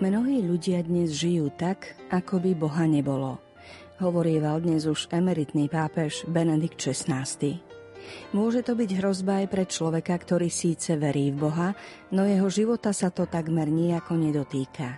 Mnohí 0.00 0.40
ľudia 0.40 0.80
dnes 0.80 1.12
žijú 1.12 1.52
tak, 1.52 1.92
ako 2.08 2.40
by 2.40 2.56
Boha 2.56 2.88
nebolo. 2.88 3.36
Hovorieval 4.00 4.64
dnes 4.64 4.88
už 4.88 5.12
emeritný 5.12 5.68
pápež 5.68 6.24
Benedikt 6.24 6.80
XVI. 6.80 7.28
Môže 8.32 8.64
to 8.64 8.80
byť 8.80 8.96
hrozba 8.96 9.44
aj 9.44 9.46
pre 9.52 9.68
človeka, 9.68 10.16
ktorý 10.16 10.48
síce 10.48 10.96
verí 10.96 11.28
v 11.28 11.44
Boha, 11.44 11.76
no 12.16 12.24
jeho 12.24 12.48
života 12.48 12.96
sa 12.96 13.12
to 13.12 13.28
takmer 13.28 13.68
nejako 13.68 14.16
nedotýka. 14.16 14.96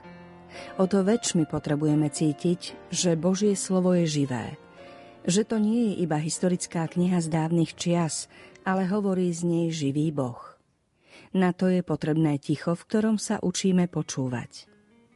O 0.78 0.87
to 0.87 1.03
väčšmi 1.03 1.50
potrebujeme 1.50 2.06
cítiť, 2.06 2.95
že 2.95 3.19
Božie 3.19 3.59
slovo 3.59 3.98
je 3.98 4.06
živé. 4.06 4.55
Že 5.27 5.42
to 5.50 5.56
nie 5.59 5.91
je 5.91 6.06
iba 6.06 6.23
historická 6.23 6.87
kniha 6.87 7.19
z 7.19 7.27
dávnych 7.27 7.75
čias, 7.75 8.30
ale 8.62 8.87
hovorí 8.87 9.34
z 9.34 9.50
nej 9.50 9.66
živý 9.75 10.14
Boh. 10.14 10.39
Na 11.34 11.50
to 11.50 11.66
je 11.66 11.83
potrebné 11.83 12.39
ticho, 12.39 12.78
v 12.78 12.87
ktorom 12.87 13.19
sa 13.19 13.42
učíme 13.42 13.91
počúvať 13.91 14.70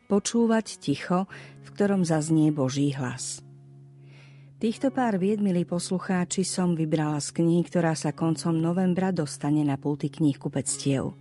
počúvať 0.07 0.81
ticho, 0.81 1.27
v 1.63 1.69
ktorom 1.75 2.07
zaznie 2.07 2.55
Boží 2.55 2.95
hlas. 2.95 3.47
Týchto 4.57 4.89
pár 4.89 5.21
vied, 5.21 5.45
milí 5.45 5.69
poslucháči, 5.69 6.41
som 6.41 6.73
vybrala 6.73 7.21
z 7.21 7.29
knihy, 7.37 7.61
ktorá 7.69 7.93
sa 7.93 8.17
koncom 8.17 8.57
novembra 8.57 9.13
dostane 9.13 9.61
na 9.61 9.77
pulty 9.77 10.09
kníh 10.09 10.41
kupectiev. 10.41 11.13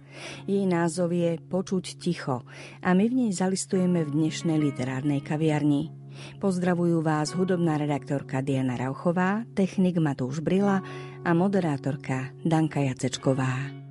Jej 0.48 0.64
názov 0.64 1.12
je 1.12 1.36
Počuť 1.44 2.00
ticho 2.00 2.48
a 2.80 2.90
my 2.96 3.04
v 3.12 3.28
nej 3.28 3.32
zalistujeme 3.36 4.08
v 4.08 4.16
dnešnej 4.16 4.56
literárnej 4.56 5.20
kaviarni. 5.20 5.92
Pozdravujú 6.40 7.04
vás 7.04 7.36
hudobná 7.36 7.76
redaktorka 7.76 8.40
Diana 8.40 8.80
Rauchová, 8.80 9.44
technik 9.52 10.00
Matúš 10.00 10.40
Brila 10.40 10.80
a 11.28 11.32
moderátorka 11.36 12.32
Danka 12.40 12.88
Jacečková. 12.88 13.85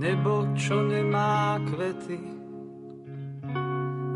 Nebo, 0.00 0.48
čo 0.56 0.80
nemá 0.80 1.60
kvety 1.60 2.16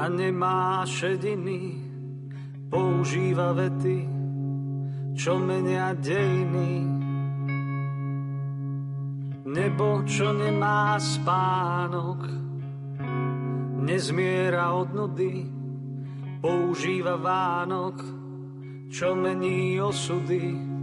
a 0.00 0.08
nemá 0.08 0.80
šediny, 0.88 1.76
používa 2.72 3.52
vety, 3.52 4.00
čo 5.12 5.36
menia 5.36 5.92
dejiny. 5.92 6.88
Nebo, 9.44 10.08
čo 10.08 10.32
nemá 10.32 10.96
spánok, 10.96 12.32
nezmiera 13.84 14.72
od 14.72 14.88
nudy, 14.88 15.44
používa 16.40 17.20
Vánok, 17.20 18.00
čo 18.88 19.12
mení 19.12 19.76
osudy. 19.84 20.73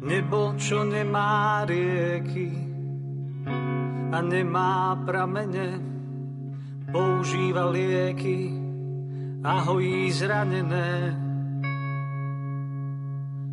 Nebo, 0.00 0.56
čo 0.56 0.80
nemá 0.80 1.68
rieky 1.68 2.48
a 4.10 4.18
nemá 4.24 4.96
pramene, 5.04 5.76
používa 6.88 7.68
lieky 7.68 8.48
a 9.44 9.60
hojí 9.60 10.08
zranené. 10.08 11.20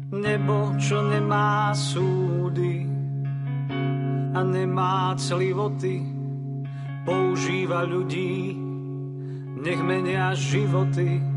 Nebo, 0.08 0.72
čo 0.80 1.04
nemá 1.04 1.76
súdy 1.76 2.88
a 4.32 4.40
nemá 4.40 5.20
clivoty, 5.20 6.00
používa 7.04 7.84
ľudí, 7.84 8.56
nech 9.60 9.84
menia 9.84 10.32
životy. 10.32 11.37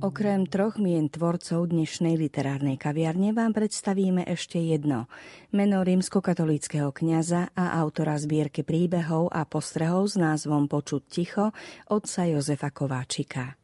Okrem 0.00 0.48
troch 0.48 0.80
mien 0.80 1.12
tvorcov 1.12 1.68
dnešnej 1.68 2.16
literárnej 2.16 2.80
kaviarne 2.80 3.36
vám 3.36 3.52
predstavíme 3.52 4.24
ešte 4.24 4.56
jedno. 4.56 5.12
Meno 5.52 5.84
rímskokatolíckého 5.84 6.88
kňaza 6.88 7.52
a 7.52 7.76
autora 7.76 8.16
zbierky 8.16 8.64
príbehov 8.64 9.28
a 9.28 9.44
postrehov 9.44 10.08
s 10.08 10.16
názvom 10.16 10.72
Počuť 10.72 11.02
ticho 11.04 11.52
otca 11.92 12.24
Jozefa 12.24 12.72
Kováčika. 12.72 13.60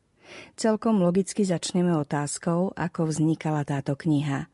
Celkom 0.60 1.00
logicky 1.00 1.40
začneme 1.40 1.96
otázkou, 1.96 2.76
ako 2.76 3.08
vznikala 3.08 3.64
táto 3.64 3.96
kniha. 3.96 4.52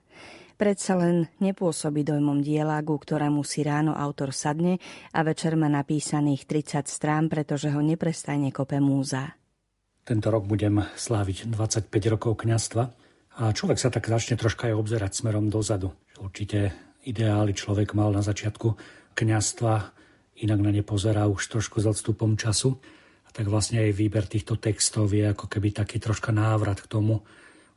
Predsa 0.54 0.94
len 0.94 1.26
nepôsobí 1.42 2.06
dojmom 2.06 2.46
diela, 2.46 2.78
ku 2.86 2.94
ktorému 2.94 3.42
si 3.42 3.66
ráno 3.66 3.98
autor 3.98 4.30
sadne 4.30 4.78
a 5.10 5.26
večer 5.26 5.58
má 5.58 5.66
napísaných 5.66 6.46
30 6.46 6.86
strán, 6.86 7.26
pretože 7.26 7.74
ho 7.74 7.82
neprestajne 7.82 8.54
kope 8.54 8.78
múza. 8.78 9.41
Tento 10.02 10.34
rok 10.34 10.50
budem 10.50 10.82
sláviť 10.98 11.46
25 11.46 11.86
rokov 12.10 12.42
kňastva 12.42 12.82
a 13.38 13.54
človek 13.54 13.78
sa 13.78 13.86
tak 13.86 14.10
začne 14.10 14.34
troška 14.34 14.66
aj 14.66 14.74
obzerať 14.74 15.12
smerom 15.14 15.46
dozadu. 15.46 15.94
Určite 16.18 16.74
ideály 17.06 17.54
človek 17.54 17.94
mal 17.94 18.10
na 18.10 18.18
začiatku 18.18 18.74
kňastva, 19.14 19.74
inak 20.42 20.58
na 20.58 20.74
ne 20.74 20.82
pozerá 20.82 21.30
už 21.30 21.46
trošku 21.46 21.78
s 21.78 21.86
odstupom 21.86 22.34
času. 22.34 22.82
A 23.24 23.28
tak 23.30 23.46
vlastne 23.46 23.78
aj 23.78 23.94
výber 23.94 24.26
týchto 24.26 24.58
textov 24.58 25.06
je 25.14 25.22
ako 25.22 25.46
keby 25.46 25.70
taký 25.70 26.02
troška 26.02 26.34
návrat 26.34 26.82
k 26.82 26.90
tomu, 26.90 27.22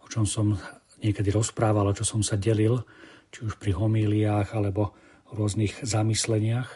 o 0.02 0.08
čom 0.10 0.26
som 0.26 0.58
niekedy 1.06 1.30
rozprával, 1.30 1.86
o 1.86 1.94
čo 1.94 2.10
som 2.10 2.26
sa 2.26 2.42
delil, 2.42 2.82
či 3.30 3.46
už 3.46 3.62
pri 3.62 3.78
homíliách 3.78 4.50
alebo 4.58 4.98
rôznych 5.30 5.78
zamysleniach, 5.86 6.70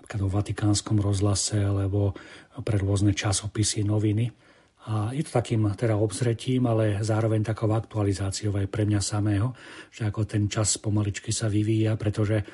napríklad 0.00 0.20
o 0.24 0.32
Vatikánskom 0.32 0.96
rozhlase 0.96 1.60
alebo 1.60 2.16
pre 2.64 2.80
rôzne 2.80 3.12
časopisy, 3.12 3.84
noviny. 3.84 4.47
A 4.88 5.12
je 5.12 5.20
to 5.20 5.36
takým 5.36 5.68
teda 5.76 6.00
obzretím, 6.00 6.64
ale 6.64 7.04
zároveň 7.04 7.44
takou 7.44 7.68
aktualizáciou 7.76 8.56
aj 8.56 8.72
pre 8.72 8.88
mňa 8.88 9.00
samého, 9.04 9.52
že 9.92 10.08
ako 10.08 10.24
ten 10.24 10.48
čas 10.48 10.80
pomaličky 10.80 11.28
sa 11.28 11.52
vyvíja, 11.52 11.92
pretože 12.00 12.40
e, 12.40 12.44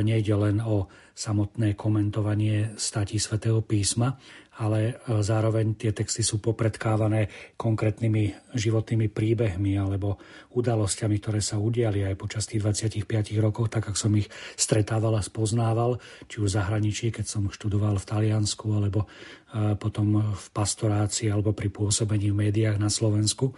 nejde 0.00 0.32
len 0.32 0.64
o 0.64 0.88
samotné 1.12 1.76
komentovanie 1.76 2.72
statí 2.80 3.20
svätého 3.20 3.60
písma, 3.60 4.16
ale 4.62 4.78
e, 4.86 5.20
zároveň 5.26 5.74
tie 5.74 5.90
texty 5.90 6.22
sú 6.22 6.38
popredkávané 6.38 7.26
konkrétnymi 7.58 8.54
životnými 8.54 9.10
príbehmi 9.10 9.74
alebo 9.74 10.22
udalosťami, 10.54 11.18
ktoré 11.18 11.42
sa 11.42 11.58
udiali 11.58 12.06
aj 12.06 12.14
počas 12.14 12.46
tých 12.46 12.62
25 12.62 13.10
rokov, 13.42 13.74
tak 13.74 13.90
ako 13.90 13.98
som 13.98 14.14
ich 14.14 14.30
stretával 14.54 15.18
a 15.18 15.26
spoznával, 15.26 15.98
či 16.30 16.38
už 16.38 16.54
v 16.54 16.56
zahraničí, 16.62 17.10
keď 17.10 17.26
som 17.26 17.50
študoval 17.50 17.98
v 17.98 18.06
Taliansku, 18.06 18.66
alebo 18.70 19.10
e, 19.50 19.74
potom 19.74 20.30
v 20.30 20.46
pastorácii, 20.54 21.26
alebo 21.26 21.50
pri 21.50 21.66
pôsobení 21.74 22.30
v 22.30 22.46
médiách 22.46 22.78
na 22.78 22.86
Slovensku. 22.86 23.50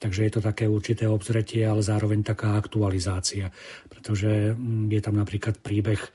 Takže 0.00 0.24
je 0.24 0.32
to 0.32 0.40
také 0.40 0.64
určité 0.64 1.04
obzretie, 1.04 1.60
ale 1.60 1.84
zároveň 1.84 2.24
taká 2.24 2.56
aktualizácia. 2.56 3.52
Pretože 3.92 4.56
mm, 4.56 4.88
je 4.88 5.00
tam 5.04 5.20
napríklad 5.20 5.60
príbeh 5.60 6.00
e, 6.00 6.08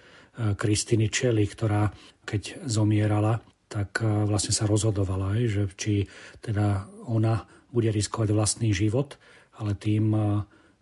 Kristiny 0.58 1.14
Čeli, 1.14 1.46
ktorá 1.46 1.94
keď 2.26 2.66
zomierala, 2.66 3.46
tak 3.76 4.00
e, 4.00 4.08
vlastne 4.24 4.56
sa 4.56 4.64
rozhodovala, 4.64 5.36
že 5.44 5.68
či 5.76 6.08
teda 6.40 6.88
ona 7.12 7.44
bude 7.76 7.92
riskovať 7.92 8.32
vlastný 8.32 8.72
život, 8.72 9.20
ale 9.60 9.76
tým 9.76 10.16
e, 10.16 10.24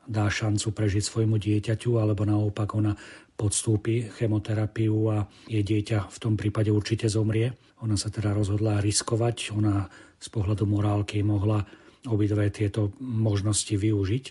dá 0.05 0.29
šancu 0.29 0.69
prežiť 0.69 1.01
svojmu 1.01 1.41
dieťaťu, 1.41 1.97
alebo 1.97 2.21
naopak 2.21 2.77
ona 2.77 2.93
podstúpi 3.33 4.13
chemoterapiu 4.13 4.93
a 5.09 5.25
jej 5.49 5.65
dieťa 5.65 6.05
v 6.05 6.17
tom 6.21 6.37
prípade 6.37 6.69
určite 6.69 7.09
zomrie. 7.09 7.57
Ona 7.81 7.97
sa 7.97 8.13
teda 8.13 8.29
rozhodla 8.37 8.77
riskovať, 8.77 9.57
ona 9.57 9.89
z 10.21 10.27
pohľadu 10.29 10.69
morálky 10.69 11.25
mohla 11.25 11.65
obidve 12.05 12.45
tieto 12.53 12.93
možnosti 13.01 13.73
využiť 13.73 14.25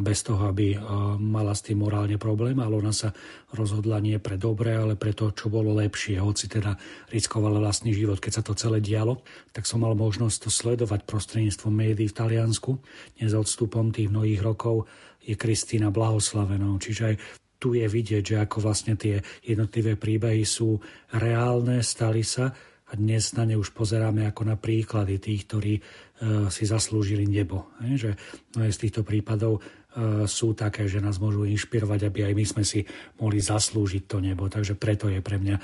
bez 0.00 0.24
toho, 0.24 0.48
aby 0.48 0.74
e, 0.74 0.78
mala 1.20 1.56
s 1.56 1.64
tým 1.64 1.80
morálne 1.80 2.20
problém, 2.20 2.56
ale 2.60 2.76
ona 2.76 2.92
sa 2.92 3.12
rozhodla 3.52 4.00
nie 4.00 4.18
pre 4.20 4.36
dobré, 4.36 4.76
ale 4.76 4.94
pre 4.98 5.16
to, 5.16 5.32
čo 5.32 5.48
bolo 5.48 5.72
lepšie. 5.76 6.20
Hoci 6.20 6.48
teda 6.48 6.76
riskovala 7.12 7.60
vlastný 7.60 7.96
život, 7.96 8.20
keď 8.20 8.32
sa 8.40 8.42
to 8.44 8.58
celé 8.58 8.84
dialo, 8.84 9.24
tak 9.52 9.64
som 9.64 9.84
mal 9.84 9.96
možnosť 9.96 10.36
to 10.46 10.50
sledovať 10.52 11.08
prostredníctvom 11.08 11.72
médií 11.72 12.08
v 12.10 12.18
Taliansku. 12.18 12.76
Dnes 13.20 13.32
odstupom 13.32 13.94
tých 13.94 14.12
mnohých 14.12 14.40
rokov 14.42 14.88
je 15.22 15.34
Kristýna 15.34 15.90
blahoslavenou. 15.90 16.78
Čiže 16.78 17.02
aj 17.02 17.14
tu 17.56 17.72
je 17.72 17.88
vidieť, 17.88 18.22
že 18.22 18.36
ako 18.38 18.62
vlastne 18.62 18.94
tie 18.94 19.24
jednotlivé 19.42 19.96
príbehy 19.96 20.44
sú 20.44 20.76
reálne, 21.10 21.80
stali 21.80 22.20
sa 22.20 22.52
a 22.86 22.92
dnes 22.94 23.34
na 23.34 23.42
ne 23.42 23.58
už 23.58 23.74
pozeráme 23.74 24.30
ako 24.30 24.42
na 24.46 24.54
príklady 24.54 25.18
tých, 25.18 25.50
ktorí 25.50 25.74
e, 25.74 25.82
si 26.54 26.62
zaslúžili 26.62 27.26
nebo. 27.26 27.74
Že 27.82 28.14
mnohé 28.54 28.70
z 28.70 28.80
týchto 28.86 29.02
prípadov 29.02 29.58
sú 30.28 30.52
také, 30.52 30.84
že 30.84 31.00
nás 31.00 31.16
môžu 31.16 31.48
inšpirovať, 31.48 32.12
aby 32.12 32.28
aj 32.28 32.32
my 32.36 32.44
sme 32.44 32.64
si 32.68 32.84
mohli 33.16 33.40
zaslúžiť 33.40 34.04
to 34.04 34.20
nebo. 34.20 34.44
Takže 34.46 34.76
preto 34.76 35.08
je 35.08 35.24
pre 35.24 35.40
mňa 35.40 35.56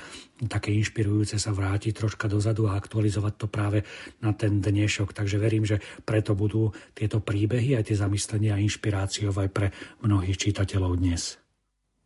také 0.49 0.73
inšpirujúce 0.73 1.37
sa 1.37 1.53
vrátiť 1.53 1.93
troška 1.93 2.25
dozadu 2.25 2.65
a 2.65 2.75
aktualizovať 2.75 3.33
to 3.37 3.47
práve 3.47 3.85
na 4.25 4.33
ten 4.33 4.57
dnešok. 4.57 5.13
Takže 5.13 5.37
verím, 5.37 5.69
že 5.69 5.79
preto 6.01 6.33
budú 6.33 6.73
tieto 6.97 7.21
príbehy 7.21 7.77
aj 7.77 7.93
tie 7.93 7.97
zamyslenia 8.01 8.57
a 8.57 8.63
inšpiráciou 8.63 9.29
aj 9.29 9.49
pre 9.53 9.67
mnohých 10.01 10.49
čitateľov 10.49 10.97
dnes. 10.97 11.37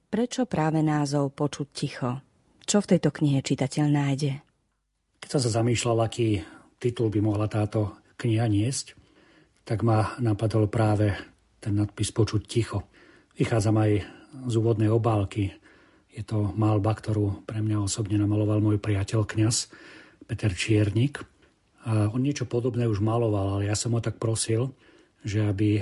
Prečo 0.08 0.44
práve 0.48 0.84
názov 0.84 1.32
Počuť 1.32 1.68
ticho? 1.72 2.12
Čo 2.68 2.84
v 2.84 2.90
tejto 2.96 3.16
knihe 3.16 3.40
čitateľ 3.40 3.86
nájde? 3.88 4.32
Keď 5.24 5.30
som 5.32 5.42
sa 5.44 5.64
zamýšľal, 5.64 6.04
aký 6.04 6.44
titul 6.80 7.08
by 7.08 7.20
mohla 7.24 7.48
táto 7.48 7.96
kniha 8.20 8.48
niesť, 8.48 8.96
tak 9.68 9.84
ma 9.84 10.16
napadol 10.24 10.72
práve 10.72 11.12
ten 11.60 11.74
nadpis 11.78 12.14
Počuť 12.14 12.42
ticho. 12.46 12.88
Vychádzam 13.38 13.78
aj 13.78 13.92
z 14.48 14.54
úvodnej 14.58 14.90
obálky. 14.90 15.54
Je 16.14 16.24
to 16.26 16.54
malba, 16.58 16.98
ktorú 16.98 17.46
pre 17.46 17.62
mňa 17.62 17.86
osobne 17.86 18.18
namaloval 18.18 18.62
môj 18.62 18.82
priateľ 18.82 19.26
kňaz 19.26 19.70
Peter 20.26 20.50
Čiernik. 20.54 21.22
A 21.88 22.12
on 22.12 22.26
niečo 22.26 22.50
podobné 22.50 22.90
už 22.90 23.00
maloval, 23.00 23.58
ale 23.58 23.70
ja 23.70 23.76
som 23.78 23.96
ho 23.96 24.02
tak 24.02 24.20
prosil, 24.20 24.74
že 25.24 25.46
aby 25.46 25.80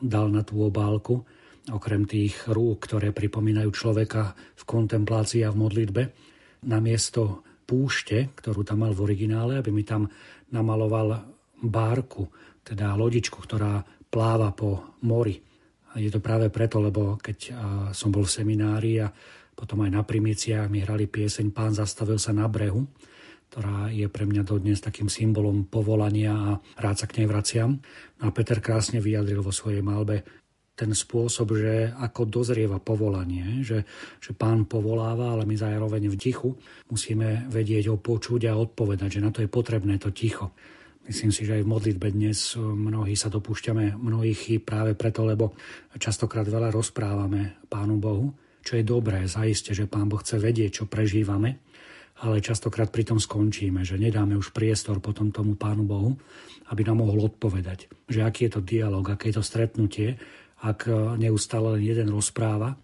dal 0.00 0.30
na 0.30 0.46
tú 0.46 0.62
obálku, 0.62 1.24
okrem 1.68 2.08
tých 2.08 2.48
rúk, 2.48 2.88
ktoré 2.88 3.12
pripomínajú 3.12 3.70
človeka 3.72 4.32
v 4.56 4.62
kontemplácii 4.64 5.44
a 5.44 5.52
v 5.52 5.60
modlitbe, 5.60 6.02
namiesto 6.64 7.44
púšte, 7.68 8.32
ktorú 8.34 8.64
tam 8.64 8.82
mal 8.82 8.92
v 8.96 9.04
originále, 9.04 9.60
aby 9.60 9.70
mi 9.70 9.84
tam 9.84 10.08
namaloval 10.50 11.22
bárku, 11.60 12.26
teda 12.64 12.96
lodičku, 12.96 13.38
ktorá 13.44 13.84
pláva 14.10 14.50
po 14.50 14.98
mori. 15.06 15.38
Je 15.94 16.10
to 16.10 16.22
práve 16.22 16.50
preto, 16.50 16.78
lebo 16.78 17.18
keď 17.18 17.54
som 17.90 18.14
bol 18.14 18.22
v 18.26 18.34
seminári 18.34 19.02
a 19.02 19.10
potom 19.54 19.82
aj 19.82 19.90
na 19.90 20.02
primiciach 20.06 20.70
mi 20.70 20.82
hrali 20.82 21.10
pieseň 21.10 21.50
Pán 21.50 21.74
zastavil 21.74 22.16
sa 22.16 22.30
na 22.30 22.46
brehu, 22.46 22.86
ktorá 23.50 23.90
je 23.90 24.06
pre 24.06 24.24
mňa 24.24 24.46
dodnes 24.46 24.78
takým 24.78 25.10
symbolom 25.10 25.66
povolania 25.66 26.32
a 26.32 26.50
rád 26.78 27.02
sa 27.02 27.06
k 27.10 27.20
nej 27.20 27.26
vraciam. 27.26 27.82
No 28.22 28.30
a 28.30 28.34
Peter 28.34 28.62
krásne 28.62 29.02
vyjadril 29.02 29.42
vo 29.42 29.50
svojej 29.50 29.82
malbe 29.82 30.22
ten 30.78 30.96
spôsob, 30.96 31.60
že 31.60 31.92
ako 31.92 32.24
dozrieva 32.24 32.80
povolanie, 32.80 33.60
že, 33.60 33.84
že 34.16 34.32
pán 34.32 34.64
povoláva, 34.64 35.36
ale 35.36 35.44
my 35.44 35.52
zároveň 35.52 36.08
v 36.08 36.16
tichu 36.16 36.56
musíme 36.88 37.50
vedieť 37.52 37.92
ho 37.92 38.00
počuť 38.00 38.48
a 38.48 38.56
odpovedať, 38.56 39.20
že 39.20 39.24
na 39.26 39.28
to 39.28 39.44
je 39.44 39.50
potrebné 39.50 40.00
to 40.00 40.08
ticho. 40.08 40.56
Myslím 41.08 41.32
si, 41.32 41.48
že 41.48 41.56
aj 41.58 41.64
v 41.64 41.72
modlitbe 41.72 42.08
dnes 42.12 42.54
mnohí 42.58 43.16
sa 43.16 43.32
dopúšťame 43.32 43.96
mnohých 43.96 44.38
chýb 44.38 44.62
práve 44.68 44.92
preto, 44.92 45.24
lebo 45.24 45.56
častokrát 45.96 46.44
veľa 46.44 46.74
rozprávame 46.74 47.60
Pánu 47.68 47.96
Bohu, 47.96 48.32
čo 48.60 48.76
je 48.76 48.84
dobré, 48.84 49.24
zaiste, 49.24 49.72
že 49.72 49.88
Pán 49.88 50.06
Boh 50.06 50.20
chce 50.20 50.36
vedieť, 50.36 50.82
čo 50.82 50.84
prežívame, 50.86 51.64
ale 52.20 52.44
častokrát 52.44 52.92
pri 52.92 53.08
tom 53.08 53.16
skončíme, 53.16 53.80
že 53.80 53.96
nedáme 53.96 54.36
už 54.36 54.52
priestor 54.52 55.00
potom 55.00 55.32
tomu 55.32 55.56
Pánu 55.56 55.88
Bohu, 55.88 56.20
aby 56.68 56.84
nám 56.84 57.02
mohol 57.02 57.32
odpovedať, 57.32 57.88
že 58.06 58.20
aký 58.22 58.46
je 58.46 58.52
to 58.56 58.60
dialog, 58.62 59.02
aké 59.08 59.32
je 59.32 59.40
to 59.40 59.44
stretnutie 59.44 60.20
ak 60.60 60.88
e, 60.88 60.92
neustále 61.16 61.76
len 61.76 61.82
jeden 61.84 62.08
rozpráva 62.12 62.76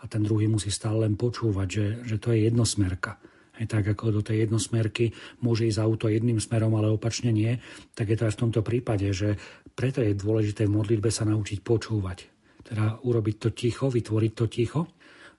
a 0.00 0.04
ten 0.10 0.22
druhý 0.26 0.50
musí 0.50 0.70
stále 0.72 1.06
len 1.06 1.14
počúvať, 1.14 1.68
že, 1.68 1.86
že 2.04 2.16
to 2.18 2.34
je 2.34 2.50
jednosmerka. 2.50 3.20
Aj 3.60 3.66
tak 3.68 3.92
ako 3.92 4.20
do 4.20 4.22
tej 4.24 4.48
jednosmerky 4.48 5.12
môže 5.44 5.68
ísť 5.68 5.84
auto 5.84 6.08
jedným 6.08 6.40
smerom, 6.40 6.72
ale 6.80 6.88
opačne 6.88 7.28
nie, 7.28 7.60
tak 7.92 8.08
je 8.08 8.16
to 8.16 8.26
aj 8.26 8.34
v 8.34 8.40
tomto 8.48 8.60
prípade, 8.64 9.12
že 9.12 9.36
preto 9.76 10.00
je 10.00 10.16
dôležité 10.16 10.64
v 10.64 10.80
modlitbe 10.80 11.12
sa 11.12 11.28
naučiť 11.28 11.60
počúvať. 11.60 12.18
Teda 12.64 12.96
urobiť 13.04 13.36
to 13.36 13.48
ticho, 13.52 13.92
vytvoriť 13.92 14.32
to 14.32 14.46
ticho 14.48 14.82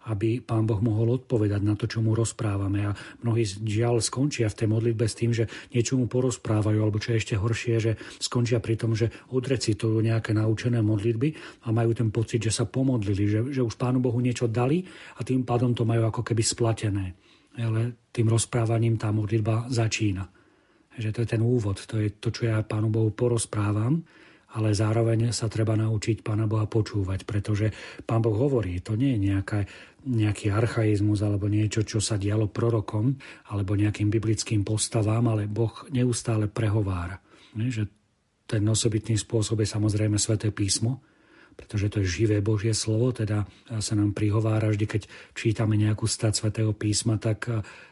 aby 0.10 0.42
pán 0.42 0.66
Boh 0.66 0.82
mohol 0.82 1.22
odpovedať 1.22 1.62
na 1.62 1.78
to, 1.78 1.86
čo 1.86 2.02
mu 2.02 2.18
rozprávame. 2.18 2.90
A 2.90 2.96
mnohí 3.22 3.46
žiaľ 3.46 4.02
skončia 4.02 4.50
v 4.50 4.58
tej 4.58 4.68
modlitbe 4.72 5.06
s 5.06 5.18
tým, 5.18 5.30
že 5.30 5.46
niečo 5.70 5.94
mu 6.00 6.10
porozprávajú, 6.10 6.80
alebo 6.82 6.98
čo 6.98 7.14
je 7.14 7.22
ešte 7.22 7.36
horšie, 7.38 7.76
že 7.78 7.92
skončia 8.18 8.58
pri 8.58 8.82
tom, 8.82 8.98
že 8.98 9.14
odrecitujú 9.30 10.02
nejaké 10.02 10.34
naučené 10.34 10.82
modlitby 10.82 11.62
a 11.62 11.68
majú 11.70 11.94
ten 11.94 12.10
pocit, 12.10 12.42
že 12.42 12.50
sa 12.50 12.66
pomodlili, 12.66 13.30
že, 13.30 13.40
že 13.54 13.62
už 13.62 13.78
pánu 13.78 14.02
Bohu 14.02 14.18
niečo 14.18 14.50
dali 14.50 14.82
a 15.18 15.22
tým 15.22 15.46
pádom 15.46 15.78
to 15.78 15.86
majú 15.86 16.10
ako 16.10 16.26
keby 16.26 16.42
splatené. 16.42 17.14
Ale 17.62 18.10
tým 18.10 18.28
rozprávaním 18.28 18.98
tá 18.98 19.14
modlitba 19.14 19.70
začína. 19.70 20.28
Že 20.98 21.10
to 21.16 21.20
je 21.24 21.28
ten 21.38 21.42
úvod, 21.42 21.78
to 21.88 22.02
je 22.02 22.12
to, 22.12 22.34
čo 22.34 22.52
ja 22.52 22.60
pánu 22.66 22.92
Bohu 22.92 23.14
porozprávam 23.16 24.04
ale 24.52 24.76
zároveň 24.76 25.32
sa 25.32 25.48
treba 25.48 25.80
naučiť 25.80 26.24
Pána 26.26 26.44
Boha 26.44 26.68
počúvať, 26.68 27.24
pretože 27.24 27.72
Pán 28.04 28.20
Boh 28.20 28.36
hovorí, 28.36 28.84
to 28.84 29.00
nie 29.00 29.16
je 29.16 29.32
nejaká, 29.32 29.64
nejaký 30.04 30.52
archaizmus 30.52 31.24
alebo 31.24 31.48
niečo, 31.48 31.88
čo 31.88 32.04
sa 32.04 32.20
dialo 32.20 32.52
prorokom 32.52 33.16
alebo 33.48 33.80
nejakým 33.80 34.12
biblickým 34.12 34.68
postavám, 34.68 35.32
ale 35.32 35.48
Boh 35.48 35.72
neustále 35.96 36.52
prehovára. 36.52 37.24
Že 37.56 37.88
ten 38.44 38.64
osobitný 38.68 39.16
spôsob 39.16 39.64
je 39.64 39.72
samozrejme 39.72 40.20
sväté 40.20 40.52
písmo, 40.52 41.00
pretože 41.62 41.94
to 41.94 42.02
je 42.02 42.10
živé 42.26 42.42
Božie 42.42 42.74
slovo, 42.74 43.14
teda 43.14 43.46
sa 43.78 43.94
nám 43.94 44.18
prihovára 44.18 44.74
vždy, 44.74 44.86
keď 44.90 45.02
čítame 45.38 45.78
nejakú 45.78 46.10
stať 46.10 46.42
svätého 46.42 46.74
písma, 46.74 47.22
tak 47.22 47.46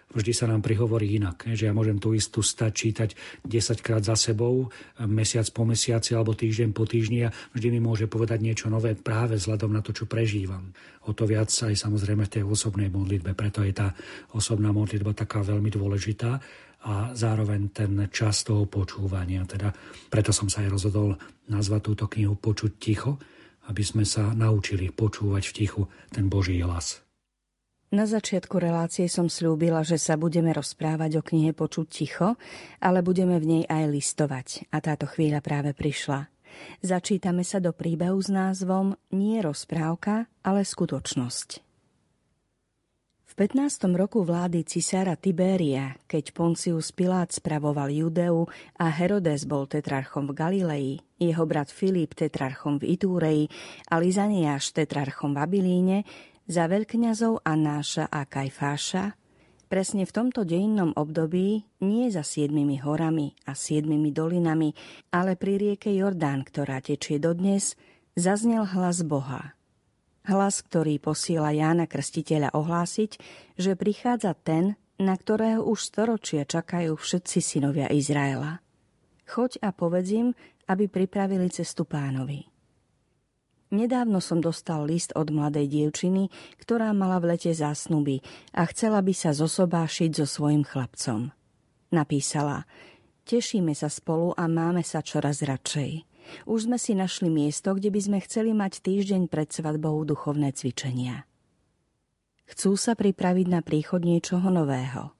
vždy 0.09 0.33
sa 0.33 0.49
nám 0.49 0.65
prihovorí 0.65 1.21
inak. 1.21 1.45
Že 1.45 1.69
ja 1.69 1.73
môžem 1.73 2.01
tú 2.01 2.17
istú 2.17 2.41
stať 2.41 2.71
čítať 2.73 3.09
10 3.45 3.85
krát 3.85 4.01
za 4.01 4.17
sebou, 4.17 4.73
mesiac 5.05 5.45
po 5.53 5.69
mesiaci 5.69 6.17
alebo 6.17 6.33
týždeň 6.33 6.73
po 6.73 6.89
týždni 6.89 7.29
a 7.29 7.33
vždy 7.53 7.77
mi 7.77 7.79
môže 7.79 8.09
povedať 8.09 8.41
niečo 8.41 8.73
nové 8.73 8.97
práve 8.97 9.37
vzhľadom 9.37 9.69
na 9.69 9.85
to, 9.85 9.93
čo 9.93 10.09
prežívam. 10.09 10.73
O 11.05 11.13
to 11.13 11.29
viac 11.29 11.53
aj 11.53 11.77
samozrejme 11.77 12.25
v 12.25 12.33
tej 12.41 12.43
osobnej 12.43 12.89
modlitbe. 12.89 13.37
Preto 13.37 13.61
je 13.61 13.69
tá 13.69 13.93
osobná 14.33 14.73
modlitba 14.73 15.13
taká 15.13 15.45
veľmi 15.45 15.69
dôležitá 15.69 16.41
a 16.79 17.11
zároveň 17.13 17.69
ten 17.69 17.91
čas 18.09 18.41
toho 18.41 18.65
počúvania. 18.65 19.45
Teda 19.45 19.69
preto 20.09 20.33
som 20.33 20.49
sa 20.49 20.65
aj 20.65 20.73
rozhodol 20.73 21.13
nazvať 21.51 21.81
túto 21.85 22.05
knihu 22.09 22.33
Počuť 22.33 22.71
ticho, 22.81 23.19
aby 23.69 23.83
sme 23.85 24.03
sa 24.03 24.33
naučili 24.33 24.89
počúvať 24.89 25.43
v 25.45 25.55
tichu 25.55 25.81
ten 26.09 26.25
Boží 26.25 26.57
hlas. 26.65 27.05
Na 27.89 28.05
začiatku 28.05 28.61
relácie 28.61 29.09
som 29.09 29.29
slúbila, 29.33 29.81
že 29.81 29.97
sa 29.97 30.13
budeme 30.13 30.53
rozprávať 30.53 31.21
o 31.21 31.25
knihe 31.25 31.57
Počuť 31.57 31.87
ticho, 31.89 32.37
ale 32.77 33.01
budeme 33.01 33.41
v 33.41 33.45
nej 33.45 33.63
aj 33.65 33.83
listovať 33.89 34.47
a 34.69 34.77
táto 34.77 35.09
chvíľa 35.09 35.41
práve 35.41 35.73
prišla. 35.73 36.29
Začítame 36.85 37.41
sa 37.41 37.57
do 37.57 37.73
príbehu 37.73 38.17
s 38.21 38.29
názvom 38.29 38.93
Nie 39.09 39.41
rozprávka, 39.41 40.29
ale 40.45 40.65
skutočnosť. 40.65 41.68
V 43.29 43.37
15. 43.37 43.93
roku 43.93 44.25
vlády 44.25 44.65
cisára 44.65 45.13
Tiberia, 45.13 45.93
keď 46.09 46.33
Poncius 46.33 46.89
Pilát 46.89 47.29
spravoval 47.29 47.93
Judeu 47.93 48.49
a 48.81 48.89
Herodes 48.89 49.45
bol 49.45 49.69
tetrarchom 49.69 50.25
v 50.25 50.33
Galilei, 50.33 50.89
jeho 51.21 51.45
brat 51.45 51.69
Filip 51.69 52.17
tetrarchom 52.17 52.81
v 52.81 52.97
Itúreji 52.97 53.45
a 53.85 54.01
Lizaniáš 54.01 54.73
tetrarchom 54.73 55.37
v 55.37 55.45
Abiliíne, 55.45 55.97
za 56.49 56.65
veľkňazov 56.65 57.45
Anáša 57.45 58.09
a 58.09 58.25
Kajfáša, 58.25 59.13
Presne 59.69 60.09
v 60.09 60.09
tomto 60.09 60.41
dejinnom 60.49 60.97
období, 60.97 61.61
nie 61.85 62.09
za 62.09 62.25
siedmimi 62.25 62.81
horami 62.81 63.37
a 63.45 63.53
siedmimi 63.53 64.09
dolinami, 64.09 64.73
ale 65.13 65.37
pri 65.37 65.61
rieke 65.61 65.93
Jordán, 65.93 66.41
ktorá 66.41 66.81
tečie 66.81 67.21
dodnes, 67.21 67.77
zaznel 68.17 68.65
hlas 68.65 69.05
Boha. 69.05 69.58
Hlas, 70.29 70.61
ktorý 70.61 71.01
posiela 71.01 71.49
Jána 71.49 71.89
Krstiteľa 71.89 72.53
ohlásiť, 72.53 73.17
že 73.57 73.73
prichádza 73.73 74.37
ten, 74.37 74.77
na 75.01 75.17
ktorého 75.17 75.65
už 75.65 75.89
storočia 75.89 76.45
čakajú 76.45 76.93
všetci 76.93 77.41
synovia 77.41 77.89
Izraela. 77.89 78.61
Choď 79.25 79.57
a 79.65 79.73
povedz 79.73 80.13
im, 80.13 80.37
aby 80.69 80.85
pripravili 80.85 81.49
cestu 81.49 81.81
pánovi. 81.81 82.45
Nedávno 83.73 84.21
som 84.21 84.37
dostal 84.37 84.85
list 84.85 85.13
od 85.17 85.33
mladej 85.33 85.65
dievčiny, 85.65 86.29
ktorá 86.61 86.93
mala 86.93 87.17
v 87.21 87.33
lete 87.33 87.49
zásnuby 87.49 88.21
a 88.53 88.65
chcela 88.69 89.01
by 89.01 89.13
sa 89.13 89.33
zosobášiť 89.33 90.13
so 90.13 90.25
svojim 90.29 90.61
chlapcom. 90.61 91.33
Napísala, 91.89 92.69
tešíme 93.25 93.73
sa 93.73 93.89
spolu 93.89 94.33
a 94.37 94.45
máme 94.45 94.85
sa 94.85 95.01
čoraz 95.01 95.41
radšej. 95.41 96.08
Už 96.45 96.69
sme 96.69 96.77
si 96.81 96.97
našli 96.97 97.27
miesto, 97.31 97.75
kde 97.75 97.89
by 97.93 97.99
sme 97.99 98.17
chceli 98.25 98.51
mať 98.51 98.83
týždeň 98.83 99.29
pred 99.29 99.49
svadbou 99.49 100.01
duchovné 100.03 100.53
cvičenia. 100.55 101.29
Chcú 102.49 102.73
sa 102.75 102.97
pripraviť 102.97 103.47
na 103.49 103.61
príchod 103.61 104.01
niečoho 104.01 104.49
nového. 104.49 105.13